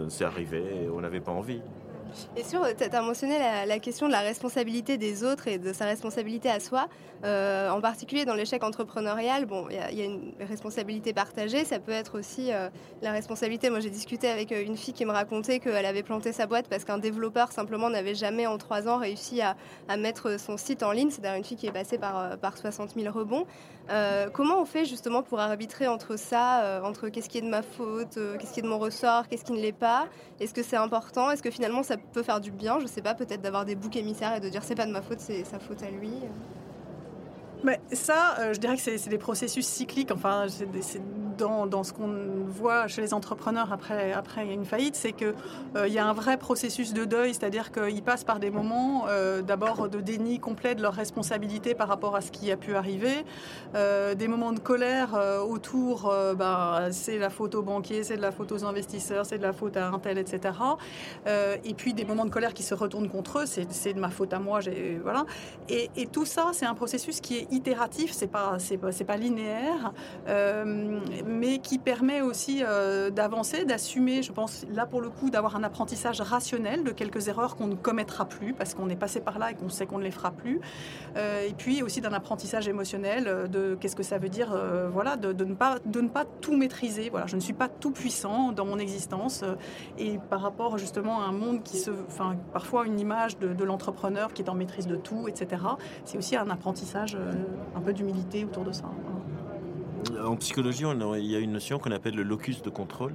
[0.09, 1.61] c'est arrivé on n'avait pas envie.
[2.37, 5.87] Et sur, tu as mentionné la, question de la responsabilité des autres et de sa
[5.87, 6.89] responsabilité à soi.
[7.25, 11.65] Euh, en particulier dans l'échec entrepreneurial, bon, il y, a une responsabilité partagée.
[11.65, 12.69] Ça peut être aussi euh,
[13.03, 13.71] la responsabilité.
[13.71, 16.69] Moi, j'ai discuté avec euh, une fille qui me racontait qu'elle avait planté sa boîte
[16.69, 19.57] parce qu'un développeur simplement n'avait jamais en trois ans réussi à,
[19.97, 21.11] mettre son site en ligne.
[21.11, 23.47] C'est-à-dire une fille qui est passée par 60 000 rebonds.
[24.33, 28.19] comment on fait justement pour arbitrer entre ça, entre qu'est-ce qui est de ma faute,
[28.39, 30.09] qu'est-ce qui est de mon ressort, qu'est-ce qui ne l'est pas?
[30.41, 31.31] Est-ce que c'est important?
[31.31, 33.97] Est-ce que finalement ça peut faire du bien, je sais pas, peut-être d'avoir des boucs
[33.97, 36.13] émissaires et de dire c'est pas de ma faute, c'est sa faute à lui.
[37.65, 40.11] Mais ça, euh, je dirais que c'est des processus cycliques.
[40.13, 41.01] Enfin, c'est
[41.37, 42.15] dans, ce qu'on
[42.47, 45.35] voit chez les entrepreneurs après, après une faillite, c'est qu'il
[45.77, 49.43] euh, y a un vrai processus de deuil, c'est-à-dire qu'ils passent par des moments euh,
[49.43, 53.25] d'abord de déni complet de leur responsabilité par rapport à ce qui a pu arriver,
[53.75, 55.19] euh, des moments de colère
[55.49, 59.43] autour, bah, c'est la faute aux banquiers, c'est de la faute aux investisseurs, c'est de
[59.43, 60.55] la faute à un tel, etc.
[61.27, 64.33] et puis des moments de colère qui se retournent contre eux, c'est de ma faute
[64.33, 64.61] à moi,
[65.03, 65.25] voilà.
[65.69, 69.93] Et, tout ça, c'est un processus qui est itératif, c'est pas, pas, pas linéaire
[71.27, 75.63] mais qui permet aussi euh, d'avancer, d'assumer, je pense, là pour le coup, d'avoir un
[75.63, 79.51] apprentissage rationnel de quelques erreurs qu'on ne commettra plus parce qu'on est passé par là
[79.51, 80.61] et qu'on sait qu'on ne les fera plus.
[81.17, 84.55] Euh, et puis aussi d'un apprentissage émotionnel euh, de qu'est-ce que ça veut dire,
[84.93, 87.11] voilà, de, ne pas, tout maîtriser.
[87.11, 89.45] Voilà, je ne suis pas tout puissant dans mon existence
[89.99, 94.33] et par rapport justement à un monde qui se, enfin, parfois une image de l'entrepreneur
[94.33, 95.63] qui est en maîtrise de tout, etc.
[96.05, 97.17] C'est aussi un apprentissage,
[97.75, 98.85] un peu d'humilité autour de ça.
[100.25, 100.85] En psychologie,
[101.17, 103.15] il y a une notion qu'on appelle le locus de contrôle.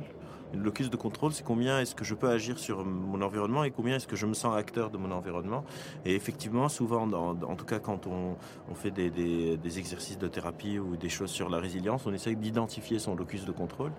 [0.54, 3.72] Le locus de contrôle, c'est combien est-ce que je peux agir sur mon environnement et
[3.72, 5.64] combien est-ce que je me sens acteur de mon environnement.
[6.06, 8.36] Et effectivement, souvent, en tout cas quand on,
[8.74, 13.16] fait des, exercices de thérapie ou des choses sur la résilience, on essaye d'identifier son
[13.16, 13.92] locus de contrôle.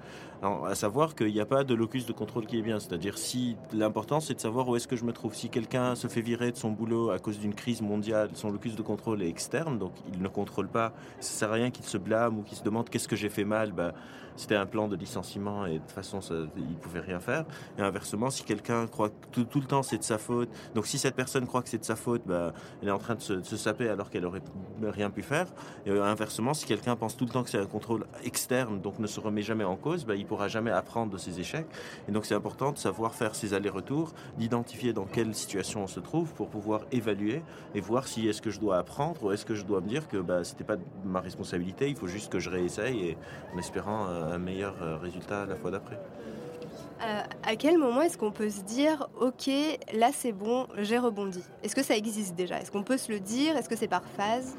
[0.43, 2.81] à savoir qu'il n'y a pas de locus de contrôle qui est bien.
[2.81, 5.35] C'est-à-dire si l'important, c'est de savoir où est-ce que je me trouve.
[5.35, 8.75] Si quelqu'un se fait virer de son boulot à cause d'une crise mondiale, son locus
[8.75, 10.93] de contrôle est externe, donc il ne contrôle pas.
[11.21, 13.45] Ça sert à rien qu'il se blâme ou qu'il se demande qu'est-ce que j'ai fait
[13.45, 13.73] mal.
[13.73, 13.93] Ben,
[14.37, 17.45] c'était un plan de licenciement et de toute façon, ça, il pouvait rien faire.
[17.79, 20.99] Et inversement, si quelqu'un croit que tout, le temps c'est de sa faute, donc si
[20.99, 23.57] cette personne croit que c'est de sa faute, bah, elle est en train de se,
[23.57, 24.43] saper alors qu'elle aurait
[24.83, 25.47] rien pu faire.
[25.87, 28.99] Et euh, inversement, si quelqu'un pense tout le temps que c'est un contrôle externe, donc
[28.99, 31.67] ne se remet jamais en cause, bah, il pourra jamais apprendre de ses échecs.
[32.09, 36.01] Et donc c'est important de savoir faire ses allers-retours, d'identifier dans quelle situation on se
[36.01, 37.43] trouve pour pouvoir évaluer
[37.75, 40.09] et voir si est-ce que je dois apprendre ou est-ce que je dois me dire
[40.09, 43.17] que bah, c'était pas ma responsabilité, il faut juste que je réessaye
[43.55, 45.99] en espérant un meilleur euh, résultat la fois d'après.
[47.03, 49.51] Euh, à quel moment est-ce qu'on peut se dire, ok,
[49.95, 51.43] là c'est bon, j'ai rebondi?
[51.63, 52.61] Est-ce que ça existe déjà?
[52.61, 53.57] Est-ce qu'on peut se le dire?
[53.57, 54.57] Est-ce que c'est par phase?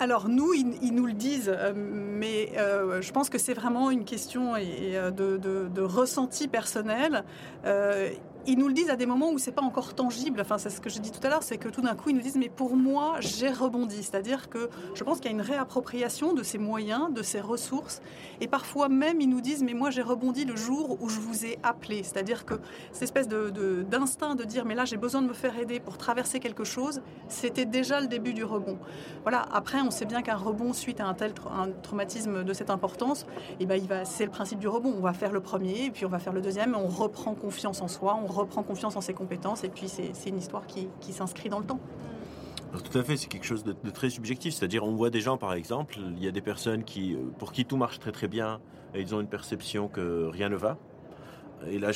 [0.00, 4.04] Alors nous, ils, nous le disent, euh, mais euh, je pense que c'est vraiment une
[4.04, 7.24] question de, de, ressenti personnel
[8.48, 10.40] ils nous le disent à des moments où c'est pas encore tangible.
[10.40, 12.16] Enfin, c'est ce que je dis tout à l'heure, c'est que tout d'un coup, ils
[12.16, 14.02] nous disent mais pour moi, j'ai rebondi.
[14.02, 18.00] C'est-à-dire que je pense qu'il y a une réappropriation de ces moyens, de ces ressources,
[18.40, 21.44] et parfois même ils nous disent mais moi j'ai rebondi le jour où je vous
[21.44, 22.02] ai appelé.
[22.02, 22.54] C'est-à-dire que
[22.92, 26.40] cette espèce d'instinct de, dire mais là j'ai besoin de me faire aider pour traverser
[26.40, 28.78] quelque chose, c'était déjà le début du rebond.
[29.22, 29.46] Voilà.
[29.52, 31.34] Après, on sait bien qu'un rebond suite à un tel
[31.82, 33.26] traumatisme de cette importance,
[33.60, 34.94] et eh ben c'est le principe du rebond.
[34.96, 37.82] On va faire le premier, et puis on va faire le deuxième, on reprend confiance
[37.82, 41.58] en soi, reprend confiance en ses compétences et puis c'est une histoire qui, s'inscrit dans
[41.58, 41.80] le temps.
[42.72, 44.54] tout à fait, c'est quelque chose de, très subjectif.
[44.54, 47.52] C'est-à-dire, on voit des gens, par exemple, il y a des personnes qui, euh, pour
[47.52, 48.60] qui tout marche très très bien
[48.94, 50.78] et ils ont une perception que rien ne va.
[51.66, 51.90] Et là,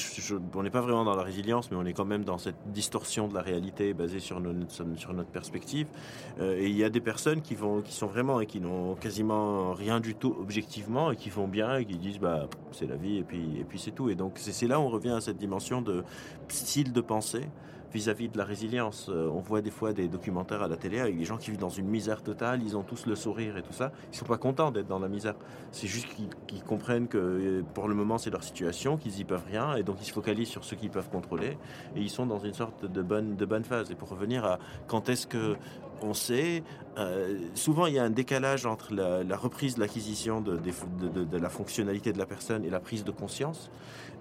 [0.55, 3.29] on n'est pas vraiment dans la résilience, mais on est quand même dans cette distorsion
[3.29, 5.87] de la réalité basée sur, notre perspective.
[6.41, 8.95] Euh, et il y a des personnes qui, vont, qui sont vraiment et qui n'ont
[8.95, 12.97] quasiment rien du tout objectivement et qui vont bien et qui disent bah c'est la
[12.97, 14.11] vie et puis, et puis c'est tout.
[14.11, 16.05] Et donc c'est là où on revient à cette dimension de
[16.49, 17.45] style de pensée
[17.93, 19.09] vis-à-vis de la résilience.
[19.09, 21.61] Euh, on voit des fois des documentaires à la télé avec des gens qui vivent
[21.61, 23.93] dans une misère totale, ils ont tous le sourire et tout ça.
[24.13, 25.35] Ils sont pas contents d'être dans la misère.
[25.71, 26.09] C'est juste
[26.47, 29.83] qu'ils comprennent que euh, pour le moment c'est leur situation, qu'ils y peuvent rien et
[29.83, 31.59] donc ils se focalisent sur ce qu'ils peuvent contrôler
[31.97, 33.91] et ils sont dans une sorte de bonne, phase.
[33.91, 35.57] Et pour revenir à quand est-ce que
[36.05, 36.63] on sait,
[36.99, 40.59] euh, souvent il y a un décalage entre la, reprise de l'acquisition de,
[41.39, 43.71] la fonctionnalité de la personne et la prise de conscience.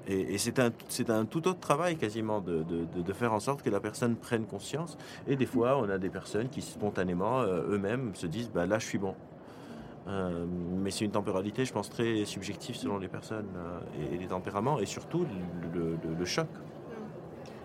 [0.08, 0.72] Et, c'est un,
[1.10, 4.98] un, tout autre travail quasiment de, faire en sorte que la personne prenne conscience.
[5.28, 8.80] Et des fois, on a des personnes qui spontanément, euh, eux-mêmes, se disent bah, là,
[8.80, 9.16] je suis bon.
[10.08, 13.50] Euh, mais c'est une temporalité, je pense, très subjective selon les personnes
[14.12, 15.26] et, les tempéraments, et surtout
[15.74, 16.48] le choc.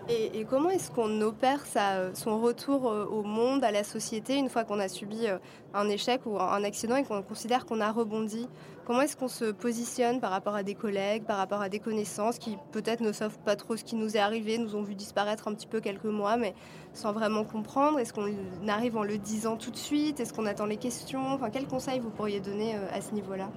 [0.09, 1.65] Et, comment est-ce qu'on opère
[2.13, 5.37] son retour euh, au monde, à la société, une fois qu'on a subi euh,
[5.73, 8.47] un échec ou un accident et qu'on considère qu'on a rebondi?
[8.85, 12.39] Comment est-ce qu'on se positionne par rapport à des collègues, par rapport à des connaissances
[12.39, 15.49] qui peut-être ne savent pas trop ce qui nous est arrivé, nous ont vu disparaître
[15.49, 16.53] un petit peu quelques mois, mais
[16.93, 17.99] sans vraiment comprendre?
[17.99, 18.31] Est-ce qu'on
[18.69, 20.21] arrive en le disant tout de suite?
[20.21, 21.33] Est-ce qu'on attend les questions?
[21.33, 23.49] Enfin, quels conseils vous pourriez donner euh, à ce niveau-là?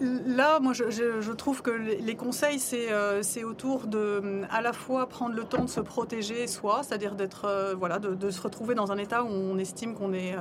[0.00, 5.34] Là, moi, je, trouve que les, conseils, euh, c'est autour de à la fois prendre
[5.34, 8.98] le temps de se protéger soi, c'est-à-dire d'être, euh, voilà, de, se retrouver dans un
[8.98, 10.34] état où on estime qu'on est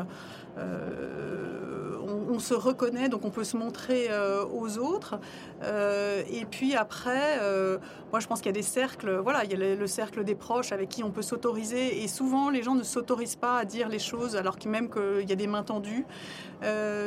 [0.58, 5.20] euh, on, se reconnaît, donc on peut se montrer euh, aux autres.
[5.64, 7.78] Euh, et puis après, euh,
[8.12, 10.36] moi je pense qu'il y a des cercles, voilà, il y a le, cercle des
[10.36, 12.04] proches avec qui on peut s'autoriser.
[12.04, 15.34] Et souvent, les gens ne s'autorisent pas à dire les choses, alors même qu'il y
[15.34, 16.06] a des mains tendues.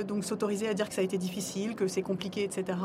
[0.07, 2.79] donc s'autoriser à dire que ça a été difficile, que c'est compliqué, etc.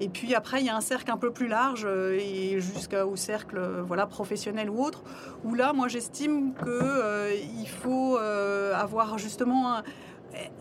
[0.00, 3.60] Et puis après, il y a un cercle un peu plus large et jusqu'au cercle,
[3.86, 5.02] voilà, professionnel ou autre,
[5.44, 9.82] où là, moi j'estime que il faut avoir justement un,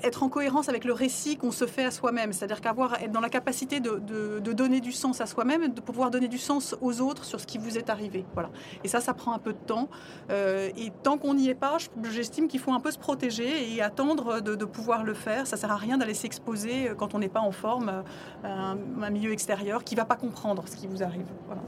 [0.03, 3.21] être en cohérence avec le récit qu'on se fait à soi-même, c'est-à-dire qu'avoir être dans
[3.21, 3.99] la capacité de,
[4.39, 7.57] donner du sens à soi-même, de pouvoir donner du sens aux autres sur ce qui
[7.57, 8.25] vous est arrivé.
[8.33, 8.49] Voilà.
[8.83, 9.89] Et ça, ça prend un peu de temps.
[10.29, 11.77] Euh, et tant qu'on n'y est pas,
[12.09, 15.47] j'estime qu'il faut un peu se protéger et attendre de, pouvoir le faire.
[15.47, 18.03] Ça sert à rien d'aller s'exposer euh, quand on n'est pas en forme
[18.43, 21.25] à un, un, milieu extérieur qui va pas comprendre ce qui vous arrive.
[21.47, 21.61] Voilà.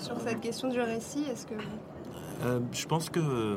[0.00, 1.54] Sur cette question du récit, est-ce que
[2.44, 3.56] euh, je pense que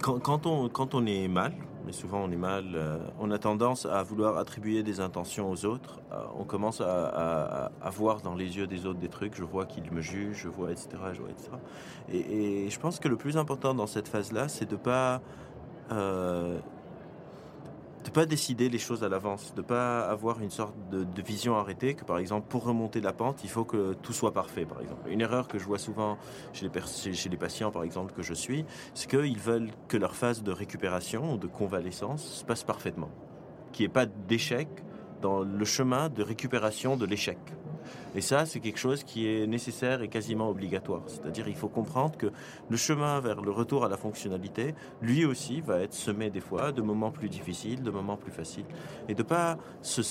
[0.00, 1.52] quand, on, quand on est mal,
[1.84, 5.64] mais souvent on est mal, euh, on a tendance à vouloir attribuer des intentions aux
[5.64, 6.00] autres.
[6.12, 9.34] Euh, on commence à, voir dans les yeux des autres des trucs.
[9.34, 10.88] Je vois qu'ils me jugent, je vois, etc.
[11.12, 11.50] Je vois, etc.
[12.12, 15.20] Et, je pense que le plus important dans cette phase-là, c'est de pas
[15.90, 16.58] euh,
[18.04, 21.94] de pas décider les choses à l'avance, de pas avoir une sorte de, vision arrêtée
[21.94, 25.08] que par exemple pour remonter la pente il faut que tout soit parfait par exemple.
[25.08, 26.18] Une erreur que je vois souvent
[26.52, 30.16] chez les, chez les patients par exemple que je suis, c'est qu'ils veulent que leur
[30.16, 33.10] phase de récupération ou de convalescence se passe parfaitement,
[33.72, 34.68] qu'il n'y ait pas d'échec
[35.20, 37.38] dans le chemin de récupération de l'échec.
[38.14, 41.02] Et ça, c'est quelque chose qui est nécessaire et quasiment obligatoire.
[41.06, 42.30] C'est-à-dire, il faut comprendre que
[42.68, 46.72] le chemin vers le retour à la fonctionnalité, lui aussi, va être semé des fois
[46.72, 48.66] de moments plus difficiles, de moments plus faciles,
[49.08, 50.02] et de pas se,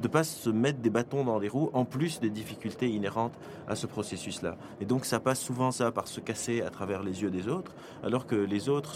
[0.00, 3.76] de pas se mettre des bâtons dans les roues en plus des difficultés inhérentes à
[3.76, 4.56] ce processus-là.
[4.80, 7.74] Et donc ça passe souvent ça par se casser à travers les yeux des autres,
[8.02, 8.94] alors que les autres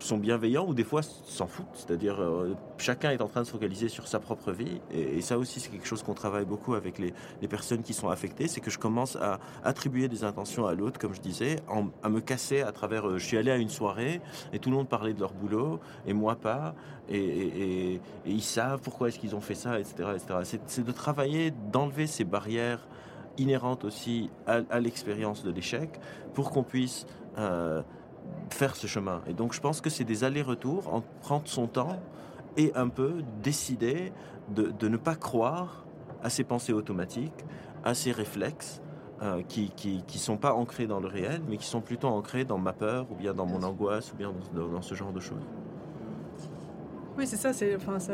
[0.00, 1.66] sont bienveillants ou des fois s'en foutent.
[1.74, 4.80] C'est-à-dire, euh, chacun est en train de se focaliser sur sa propre vie.
[4.92, 7.12] Et, ça aussi, c'est quelque chose qu'on travaille beaucoup avec les,
[7.48, 8.48] personnes qui sont affectées.
[8.48, 11.56] C'est que je commence à attribuer des intentions à l'autre, comme je disais,
[12.02, 13.08] à me casser à travers.
[13.08, 14.20] Euh, je suis allé à une soirée
[14.52, 16.74] et tout le monde parlait de leur boulot et moi pas.
[17.08, 20.58] Et, ils savent pourquoi est-ce qu'ils ont fait ça, etc.
[20.66, 22.86] C'est de travailler, d'enlever ces barrières
[23.38, 26.00] inhérentes aussi à, l'expérience de l'échec
[26.34, 27.06] pour qu'on puisse
[27.38, 27.82] euh,
[28.50, 29.22] faire ce chemin.
[29.26, 32.00] Et donc je pense que c'est des allers-retours, en prendre son temps
[32.56, 34.12] et un peu décider
[34.54, 35.84] de, ne pas croire
[36.22, 37.44] à ces pensées automatiques,
[37.84, 38.80] à ces réflexes
[39.22, 39.72] euh, qui
[40.12, 43.06] ne sont pas ancrés dans le réel, mais qui sont plutôt ancrés dans ma peur
[43.10, 45.44] ou bien dans mon angoisse ou bien dans, ce genre de choses.
[47.18, 47.52] Oui, c'est ça.
[47.52, 48.12] C'est, enfin, ça,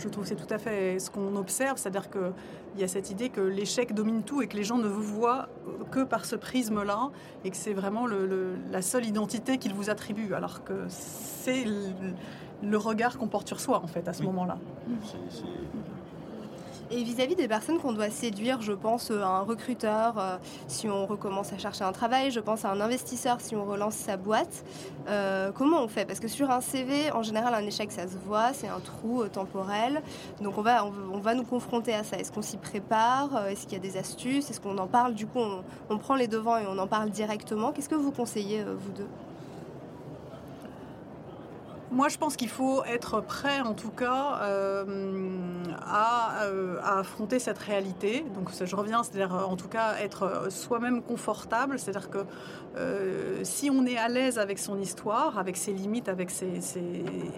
[0.00, 2.32] je trouve que c'est tout à fait ce qu'on observe, c'est-à-dire qu'il
[2.78, 5.48] y a cette idée que l'échec domine tout et que les gens ne vous voient
[5.90, 7.10] que par ce prisme-là
[7.44, 11.64] et que c'est vraiment la seule identité qu'ils vous attribuent, alors que c'est
[12.62, 14.58] le, regard qu'on porte sur soi en fait à ce moment-là.
[16.92, 21.06] Et vis-à-vis des personnes qu'on doit séduire, je pense à un recruteur euh, si on
[21.06, 24.64] recommence à chercher un travail, je pense à un investisseur si on relance sa boîte.
[25.08, 26.04] Euh, comment on fait?
[26.04, 29.22] Parce que sur un CV, en général, un échec, ça se voit, c'est un trou
[29.22, 30.02] euh, temporel.
[30.40, 32.16] Donc on va, on, va nous confronter à ça.
[32.16, 33.46] Est-ce qu'on s'y prépare?
[33.46, 34.50] Est-ce qu'il y a des astuces?
[34.50, 35.14] Est-ce qu'on en parle?
[35.14, 35.38] Du coup,
[35.90, 37.70] on, prend les devants et on en parle directement.
[37.70, 39.08] Qu'est-ce que vous conseillez, vous deux?
[41.92, 47.58] Moi, je pense qu'il faut être prêt, en tout cas, euh, euh, à, affronter cette
[47.58, 48.24] réalité.
[48.34, 51.80] Donc, je reviens, c'est-à-dire, en tout cas, être soi-même confortable.
[51.80, 52.18] C'est-à-dire que
[52.76, 56.60] euh, si on est à l'aise avec son histoire, avec ses limites, avec ses,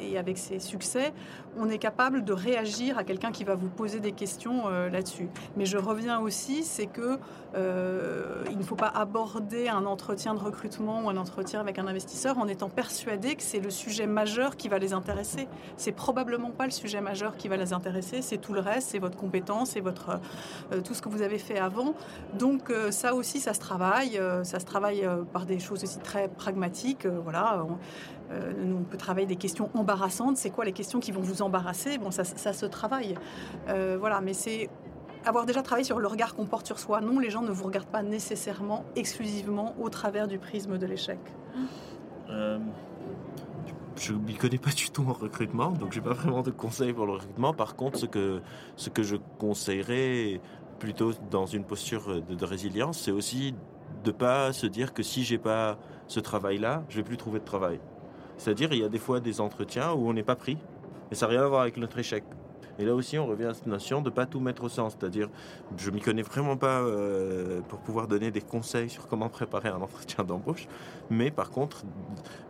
[0.00, 1.14] et avec ses succès,
[1.56, 5.28] on est capable de réagir à quelqu'un qui va vous poser des questions là-dessus.
[5.56, 7.18] Mais je reviens aussi, c'est que
[7.54, 12.38] il ne faut pas aborder un entretien de recrutement ou un entretien avec un investisseur
[12.38, 15.48] en étant persuadé que c'est le sujet majeur qui va les intéresser.
[15.76, 18.98] C'est probablement pas le sujet majeur qui va les intéresser, c'est tout le reste, c'est
[18.98, 20.20] votre compétence, c'est votre
[20.72, 21.94] euh, tout ce que vous avez fait avant.
[22.38, 24.18] Donc euh, ça aussi, ça se travaille.
[24.18, 27.06] Euh, ça se travaille par des choses aussi très pragmatiques.
[27.06, 27.64] voilà.
[27.64, 27.78] On,
[28.30, 30.36] on peut travailler des questions embarrassantes.
[30.38, 31.98] C'est quoi les questions qui vont vous embarrasser?
[31.98, 33.14] Bon, ça, ça se travaille.
[33.66, 34.70] voilà, mais c'est
[35.24, 37.00] avoir déjà travaillé sur le regard qu'on porte sur soi.
[37.00, 41.18] Non, les gens ne vous regardent pas nécessairement exclusivement au travers du prisme de l'échec
[43.96, 46.92] je ne m'y connais pas du tout en recrutement, donc j'ai pas vraiment de conseils
[46.92, 47.52] pour le recrutement.
[47.52, 50.40] Par contre, ce que, je conseillerais
[50.78, 53.54] plutôt dans une posture de, résilience, c'est aussi
[54.04, 55.78] de pas se dire que si j'ai pas
[56.08, 57.80] ce travail-là, je vais plus trouver de travail.
[58.36, 60.58] C'est-à-dire, il y a des fois des entretiens où on n'est pas pris,
[61.10, 62.24] et ça n'a rien à voir avec notre échec.
[62.78, 64.96] Et là aussi, on revient à cette notion de pas tout mettre au sens.
[64.98, 65.28] C'est-à-dire,
[65.76, 69.80] je m'y connais vraiment pas euh, pour pouvoir donner des conseils sur comment préparer un
[69.80, 70.66] entretien d'embauche.
[71.10, 71.84] Mais par contre,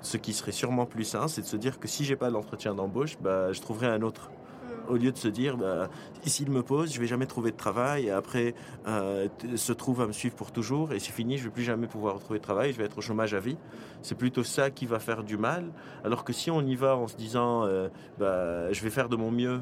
[0.00, 2.74] ce qui serait sûrement plus sain, c'est de se dire que si j'ai pas l'entretien
[2.74, 4.30] d'embauche, bah, je trouverai un autre
[4.88, 5.88] au lieu de se dire bah,
[6.24, 8.54] s'il me pose, je vais jamais trouver de travail et après
[8.86, 11.86] euh, se trouve à me suivre pour toujours et c'est fini, je vais plus jamais
[11.86, 13.56] pouvoir retrouver de travail, je vais être au chômage à vie.
[14.02, 15.72] C'est plutôt ça qui va faire du mal.
[16.04, 19.16] Alors que si on y va en se disant euh, bah, je vais faire de
[19.16, 19.60] mon mieux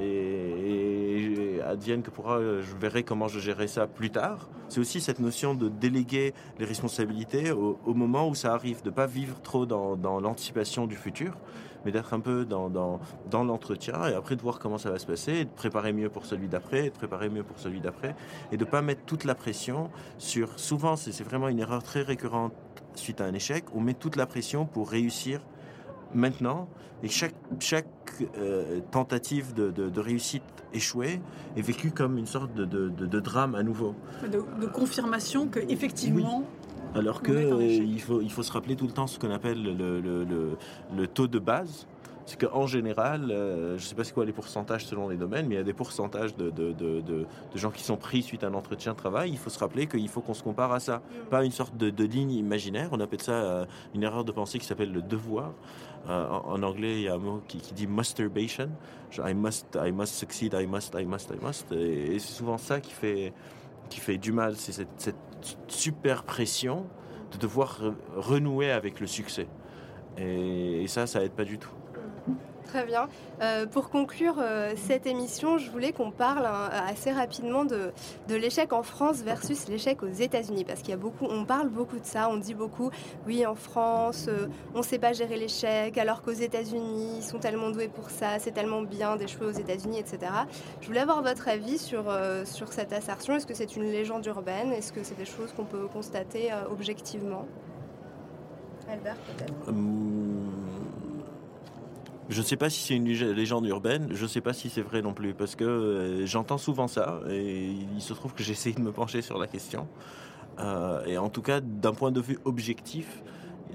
[0.00, 4.48] et, advienne que pourra, je verrai comment je gérerai ça plus tard.
[4.68, 8.94] C'est aussi cette notion de déléguer les responsabilités au, moment où ça arrive, de ne
[8.94, 11.36] pas vivre trop dans, l'anticipation du futur,
[11.84, 15.06] mais d'être un peu dans, dans, l'entretien et après de voir comment ça va se
[15.06, 18.14] passer, de préparer mieux pour celui d'après, de préparer mieux pour celui d'après,
[18.50, 20.58] et de ne pas mettre toute la pression sur...
[20.58, 22.52] Souvent, c'est vraiment une erreur très récurrente
[22.94, 25.40] suite à un échec, on met toute la pression pour réussir
[26.14, 26.68] maintenant.
[27.02, 27.86] Et chaque, chaque
[28.38, 30.42] euh, tentative de, réussite
[30.72, 31.20] échouée
[31.56, 33.94] est vécue comme une sorte de, drame à nouveau.
[34.30, 36.44] De, confirmation que effectivement.
[36.94, 39.62] Alors que euh, il, faut, il faut se rappeler tout le temps ce qu'on appelle
[39.62, 41.86] le, le, taux de base
[42.28, 45.46] c'est qu'en général, euh, je ne sais pas c'est quoi les pourcentages selon les domaines,
[45.46, 48.44] mais il y a des pourcentages de, de, de, de, gens qui sont pris suite
[48.44, 49.30] à un entretien de travail.
[49.30, 52.04] Il faut se rappeler qu'il faut qu'on se compare à ça, pas une sorte de,
[52.04, 52.90] ligne imaginaire.
[52.92, 55.54] On appelle ça euh, une erreur de pensée qui s'appelle le devoir.
[56.08, 58.70] Euh, en, anglais, il y a un mot qui, dit masturbation.
[59.18, 61.72] I must, I must succeed, I must, I must, I must.
[61.72, 63.32] Et, c'est souvent ça qui fait,
[63.88, 64.56] qui fait du mal.
[64.56, 65.16] C'est cette, cette
[65.68, 66.86] super pression
[67.32, 67.80] de devoir
[68.16, 69.48] renouer avec le succès.
[70.16, 71.77] Et, et ça, ça aide pas du tout.
[72.68, 73.08] Très bien.
[73.40, 77.92] Euh, pour conclure euh, cette émission, je voulais qu'on parle hein, assez rapidement de,
[78.28, 81.70] de l'échec en France versus l'échec aux États-Unis, parce qu'il y a beaucoup, on parle
[81.70, 82.90] beaucoup de ça, on dit beaucoup,
[83.26, 87.38] oui, en France, euh, on ne sait pas gérer l'échec, alors qu'aux États-Unis, ils sont
[87.38, 90.30] tellement doués pour ça, c'est tellement bien d'échouer aux États-Unis, etc.
[90.82, 92.04] Je voulais avoir votre avis sur,
[92.44, 93.34] sur cette assertion.
[93.34, 94.72] Est-ce que c'est une légende urbaine?
[94.72, 97.46] Est-ce que c'est des choses qu'on peut constater objectivement?
[98.90, 99.72] Albert, peut-être
[102.28, 104.68] Je ne sais pas si c'est une lég- légende urbaine, je ne sais pas si
[104.68, 108.42] c'est vrai non plus, parce que euh, j'entends souvent ça, et il se trouve que
[108.42, 109.88] j'essaie de me pencher sur la question.
[110.58, 113.22] Euh, et en tout cas, d'un point de vue objectif,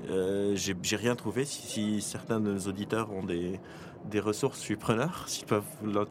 [0.09, 1.45] euh, j'ai j'ai rien trouvé.
[1.45, 3.59] Si, certains de nos auditeurs ont des,
[4.11, 5.23] des ressources, je suis preneur.
[5.27, 5.63] S'ils peuvent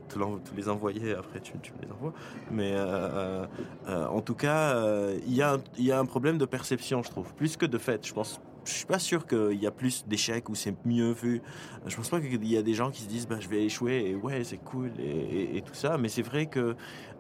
[0.09, 0.19] te,
[0.57, 2.15] les envoyer, après tu, me les envoies.
[2.51, 3.47] Mais euh,
[3.87, 4.83] en tout cas,
[5.27, 5.43] il y,
[5.83, 8.05] y a un problème de perception, je trouve, plus que de fait.
[8.07, 11.43] Je pense je suis pas sûr qu'il y a plus d'échecs ou c'est mieux vu.
[11.87, 14.11] Je pense pas qu'il y a des gens qui se disent bah, je vais échouer
[14.11, 15.99] et ouais c'est cool et, tout ça.
[15.99, 16.77] Mais c'est vrai que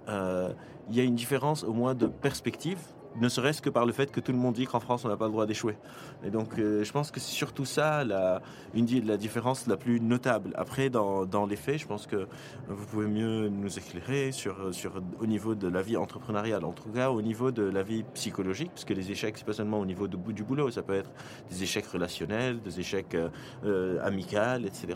[0.09, 0.53] euh,
[0.90, 2.78] y a une différence au moins de perspective.
[3.20, 5.16] Ne serait-ce que par le fait que tout le monde dit qu'en France on n'a
[5.16, 5.76] pas le droit d'échouer.
[6.24, 8.40] Et donc euh, je pense que c'est surtout ça la,
[8.74, 10.50] la différence la plus notable.
[10.54, 12.26] Après dans, dans les faits, je pense que
[12.68, 16.88] vous pouvez mieux nous éclairer sur, sur au niveau de la vie entrepreneuriale, en tout
[16.88, 19.86] cas au niveau de la vie psychologique, parce que les échecs c'est pas seulement au
[19.86, 21.10] niveau de, du boulot, ça peut être
[21.50, 23.28] des échecs relationnels, des échecs euh,
[23.64, 24.22] euh, amicaux,
[24.64, 24.86] etc.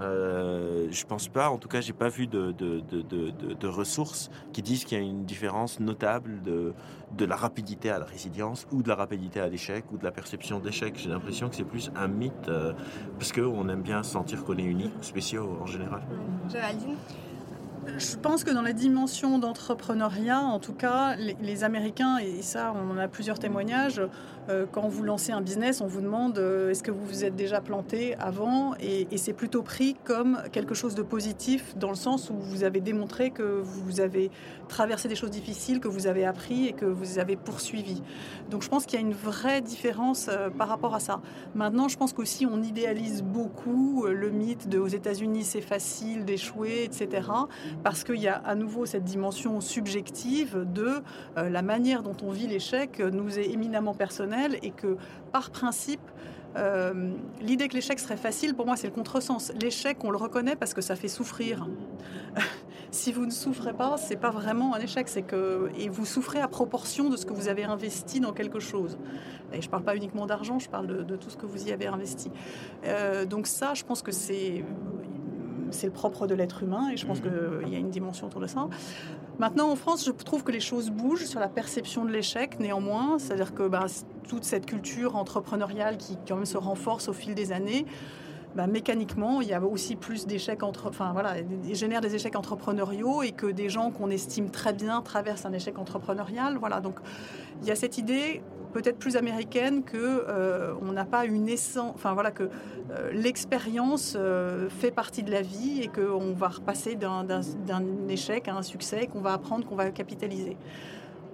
[0.00, 4.62] Euh, je pense pas, en tout cas, j'ai pas vu de, de- de ressources qui
[4.62, 6.72] disent qu'il y a une différence notable de,
[7.16, 10.10] de la rapidité à la résilience ou de la rapidité à l'échec ou de la
[10.10, 10.94] perception d'échec.
[10.96, 12.72] J'ai l'impression que c'est plus un mythe euh,
[13.18, 16.02] parce qu'on aime bien sentir qu'on est unique ou spéciaux en général.
[16.48, 16.96] Géraldine?
[17.86, 22.74] Je pense que dans la dimension d'entrepreneuriat, en tout cas, les, les Américains, et ça,
[22.76, 24.02] on en a plusieurs témoignages,
[24.72, 27.60] quand vous lancez un business, on vous demande euh, est-ce que vous vous êtes déjà
[27.60, 32.34] planté avant Et, c'est plutôt pris comme quelque chose de positif, dans le sens où
[32.34, 34.30] vous avez démontré que vous avez
[34.68, 38.02] traversé des choses difficiles, que vous avez appris et que vous avez poursuivi.
[38.50, 41.20] Donc je pense qu'il y a une vraie différence euh, par rapport à ça.
[41.54, 46.24] Maintenant, je pense qu'aussi on idéalise beaucoup euh, le mythe de aux États-Unis c'est facile
[46.24, 47.28] d'échouer, etc
[47.84, 51.02] parce qu'il y a à nouveau cette dimension subjective de
[51.36, 54.29] euh, la manière dont on vit l'échec nous est éminemment personnelle
[54.62, 54.96] et que
[55.32, 56.00] par principe,
[56.56, 59.52] euh, l'idée que l'échec serait facile, pour moi, c'est le contresens.
[59.60, 61.68] L'échec, on le reconnaît parce que ça fait souffrir.
[62.90, 66.40] si vous ne souffrez pas, c'est pas vraiment un échec, c'est que et vous souffrez
[66.40, 68.98] à proportion de ce que vous avez investi dans quelque chose.
[69.52, 71.86] Et je parle pas uniquement d'argent, je parle de, tout ce que vous y avez
[71.86, 72.30] investi.
[72.84, 74.64] Euh, donc ça, je pense que c'est
[75.72, 78.40] c'est le propre de l'être humain et je pense qu'il y a une dimension autour
[78.40, 78.68] de ça.
[79.38, 83.18] Maintenant, en France, je trouve que les choses bougent sur la perception de l'échec, néanmoins.
[83.18, 83.86] C'est-à-dire que ben,
[84.28, 87.86] toute cette culture entrepreneuriale qui quand même se renforce au fil des années,
[88.54, 91.34] ben, mécaniquement, il y a aussi plus d'échecs entre, enfin voilà,
[91.72, 95.78] génère des échecs entrepreneuriaux et que des gens qu'on estime très bien traversent un échec
[95.78, 96.56] entrepreneurial.
[96.58, 96.98] Voilà, donc
[97.62, 98.42] il y a cette idée
[98.72, 99.96] peut-être plus américaine que
[100.28, 105.30] euh, on n'a pas une essence, enfin voilà que euh, l'expérience euh, fait partie de
[105.30, 107.22] la vie et qu'on va repasser d'un
[108.08, 110.56] échec à un succès, qu'on va apprendre, qu'on va capitaliser.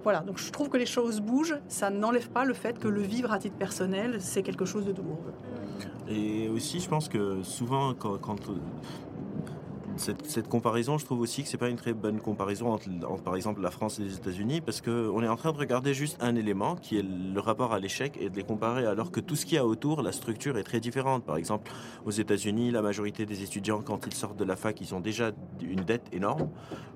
[0.07, 3.01] Voilà, donc je trouve que les choses bougent, ça n'enlève pas le fait que le
[3.01, 5.33] vivre à titre personnel, c'est quelque chose de douloureux.
[6.07, 8.39] Et aussi, je pense que souvent, quand, quand
[9.97, 12.89] cette, comparaison, je trouve aussi que c'est pas une très bonne comparaison entre,
[13.23, 16.17] par exemple, la France et les États-Unis, parce qu'on est en train de regarder juste
[16.21, 19.35] un élément qui est le rapport à l'échec et de les comparer, alors que tout
[19.35, 21.25] ce qu'il y a autour, la structure est très différente.
[21.25, 21.71] Par exemple,
[22.05, 25.31] aux États-Unis, la majorité des étudiants, quand ils sortent de la fac, ils ont déjà
[25.61, 26.49] une dette énorme,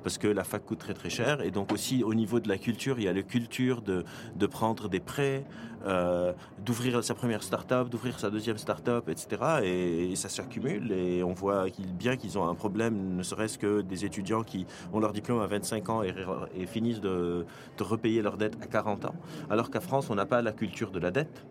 [0.04, 2.58] parce que la fac coûte très très cher, et donc aussi au niveau de la
[2.58, 4.04] culture, il y a la culture de,
[4.36, 5.46] de prendre des prêts,
[5.86, 9.62] euh, d'ouvrir sa première start-up, d'ouvrir sa deuxième start-up, etc.
[9.64, 11.66] Et, et ça s'accumule, et on voit
[11.98, 15.48] bien qu'ils ont un problème ne serait-ce que des étudiants qui ont leur diplôme à
[15.48, 17.46] 25 ans et, finissent de,
[17.78, 19.16] de, repayer leur dette à 40 ans,
[19.50, 21.46] alors qu'à France, on n'a pas la culture de la dette.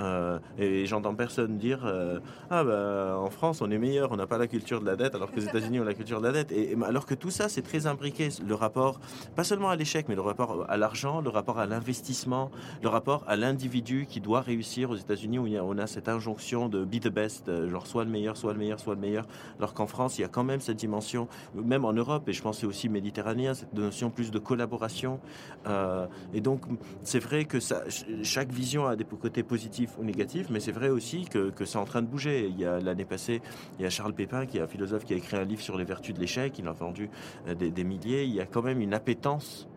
[0.00, 2.20] Euh, et j'entends personne dire euh,
[2.50, 5.14] ah bah en France on est meilleur, on n'a pas la culture de la dette,
[5.14, 6.52] alors qu'aux États-Unis on a la culture de la dette.
[6.52, 9.00] Et, et, alors que tout ça c'est très imbriqué, le rapport
[9.36, 12.50] pas seulement à l'échec, mais le rapport à l'argent, le rapport à l'investissement,
[12.82, 15.86] le rapport à l'individu qui doit réussir aux États-Unis où il y a, on a
[15.86, 19.00] cette injonction de be the best, genre soit le meilleur, soit le meilleur, soit le
[19.00, 19.26] meilleur.
[19.58, 22.42] Alors qu'en France il y a quand même cette dimension, même en Europe et je
[22.42, 25.20] pense c'est aussi méditerranéen, cette notion plus de collaboration.
[25.66, 26.62] Euh, et donc
[27.02, 27.82] c'est vrai que ça,
[28.22, 31.78] chaque vision a des côtés positifs ou négatifs, mais c'est vrai aussi que, que c'est
[31.78, 32.48] en train de bouger.
[32.48, 33.40] Il y a l'année passée,
[33.78, 35.76] il y a Charles Pépin, qui est un philosophe qui a écrit un livre sur
[35.76, 36.58] les vertus de l'échec.
[36.58, 37.10] Il en a vendu
[37.58, 38.24] des, des, milliers.
[38.24, 39.68] Il y a quand même une appétence.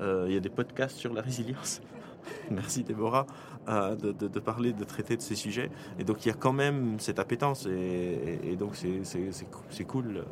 [0.00, 1.80] Euh, il y a des podcasts sur la résilience.
[2.50, 3.26] Merci Déborah
[3.68, 5.70] euh, de, de, de, parler, de traiter de ces sujets.
[5.98, 10.24] Et donc il y a quand même cette appétence et, et, et donc c'est cool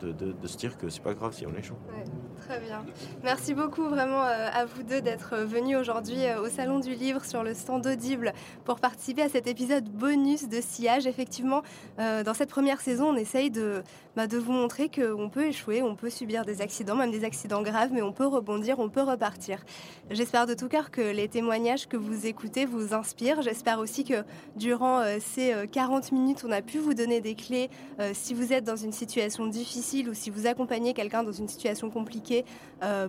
[0.00, 1.74] de, de, se dire que c'est pas grave si on échoue.
[1.90, 2.04] Ouais,
[2.36, 2.84] très bien.
[3.22, 7.24] Merci beaucoup vraiment euh, à vous deux d'être venus aujourd'hui euh, au Salon du Livre
[7.24, 8.32] sur le stand Audible
[8.64, 11.06] pour participer à cet épisode bonus de sillage.
[11.06, 11.62] Effectivement,
[11.98, 13.82] euh, dans cette première saison, on essaye de,
[14.18, 17.62] bah, de vous montrer qu'on peut échouer, on peut subir des accidents, même des accidents
[17.62, 19.64] graves, mais on peut rebondir, on peut repartir.
[20.10, 23.42] J'espère de tout cœur que les témoignages que vous écoutez vous inspirent.
[23.42, 24.24] J'espère aussi que
[24.56, 28.34] durant euh, ces 40 euh, minutes, on a pu vous donner des clés euh, si
[28.34, 32.44] vous êtes dans une situation difficile ou si vous accompagnez quelqu'un dans une situation compliquée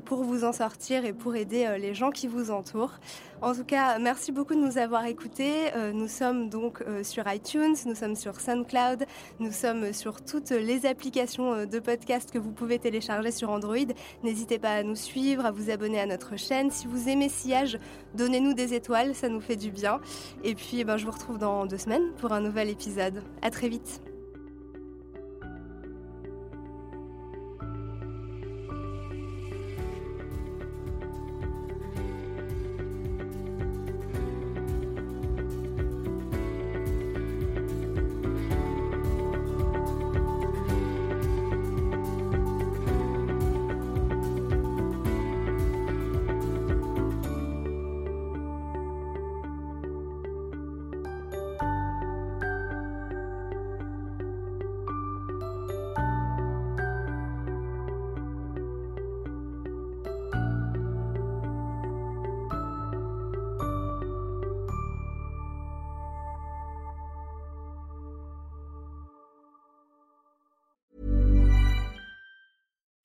[0.05, 2.99] pour vous en sortir et pour aider les gens qui vous entourent.
[3.41, 5.73] En tout cas, merci beaucoup de nous avoir écoutés.
[5.73, 9.05] Euh, nous sommes donc euh, sur iTunes, nous sommes sur SoundCloud,
[9.39, 13.77] nous sommes sur toutes les applications euh, de podcast que vous pouvez télécharger sur Android.
[14.23, 16.69] N'hésitez pas à nous suivre, à vous abonner à notre chaîne.
[16.69, 17.79] Si vous aimez Sillage,
[18.13, 20.01] donnez-nous des étoiles, ça nous fait du bien.
[20.43, 23.23] Et puis, eh ben, je vous retrouve dans deux semaines pour un nouvel épisode.
[23.41, 24.08] À très vite.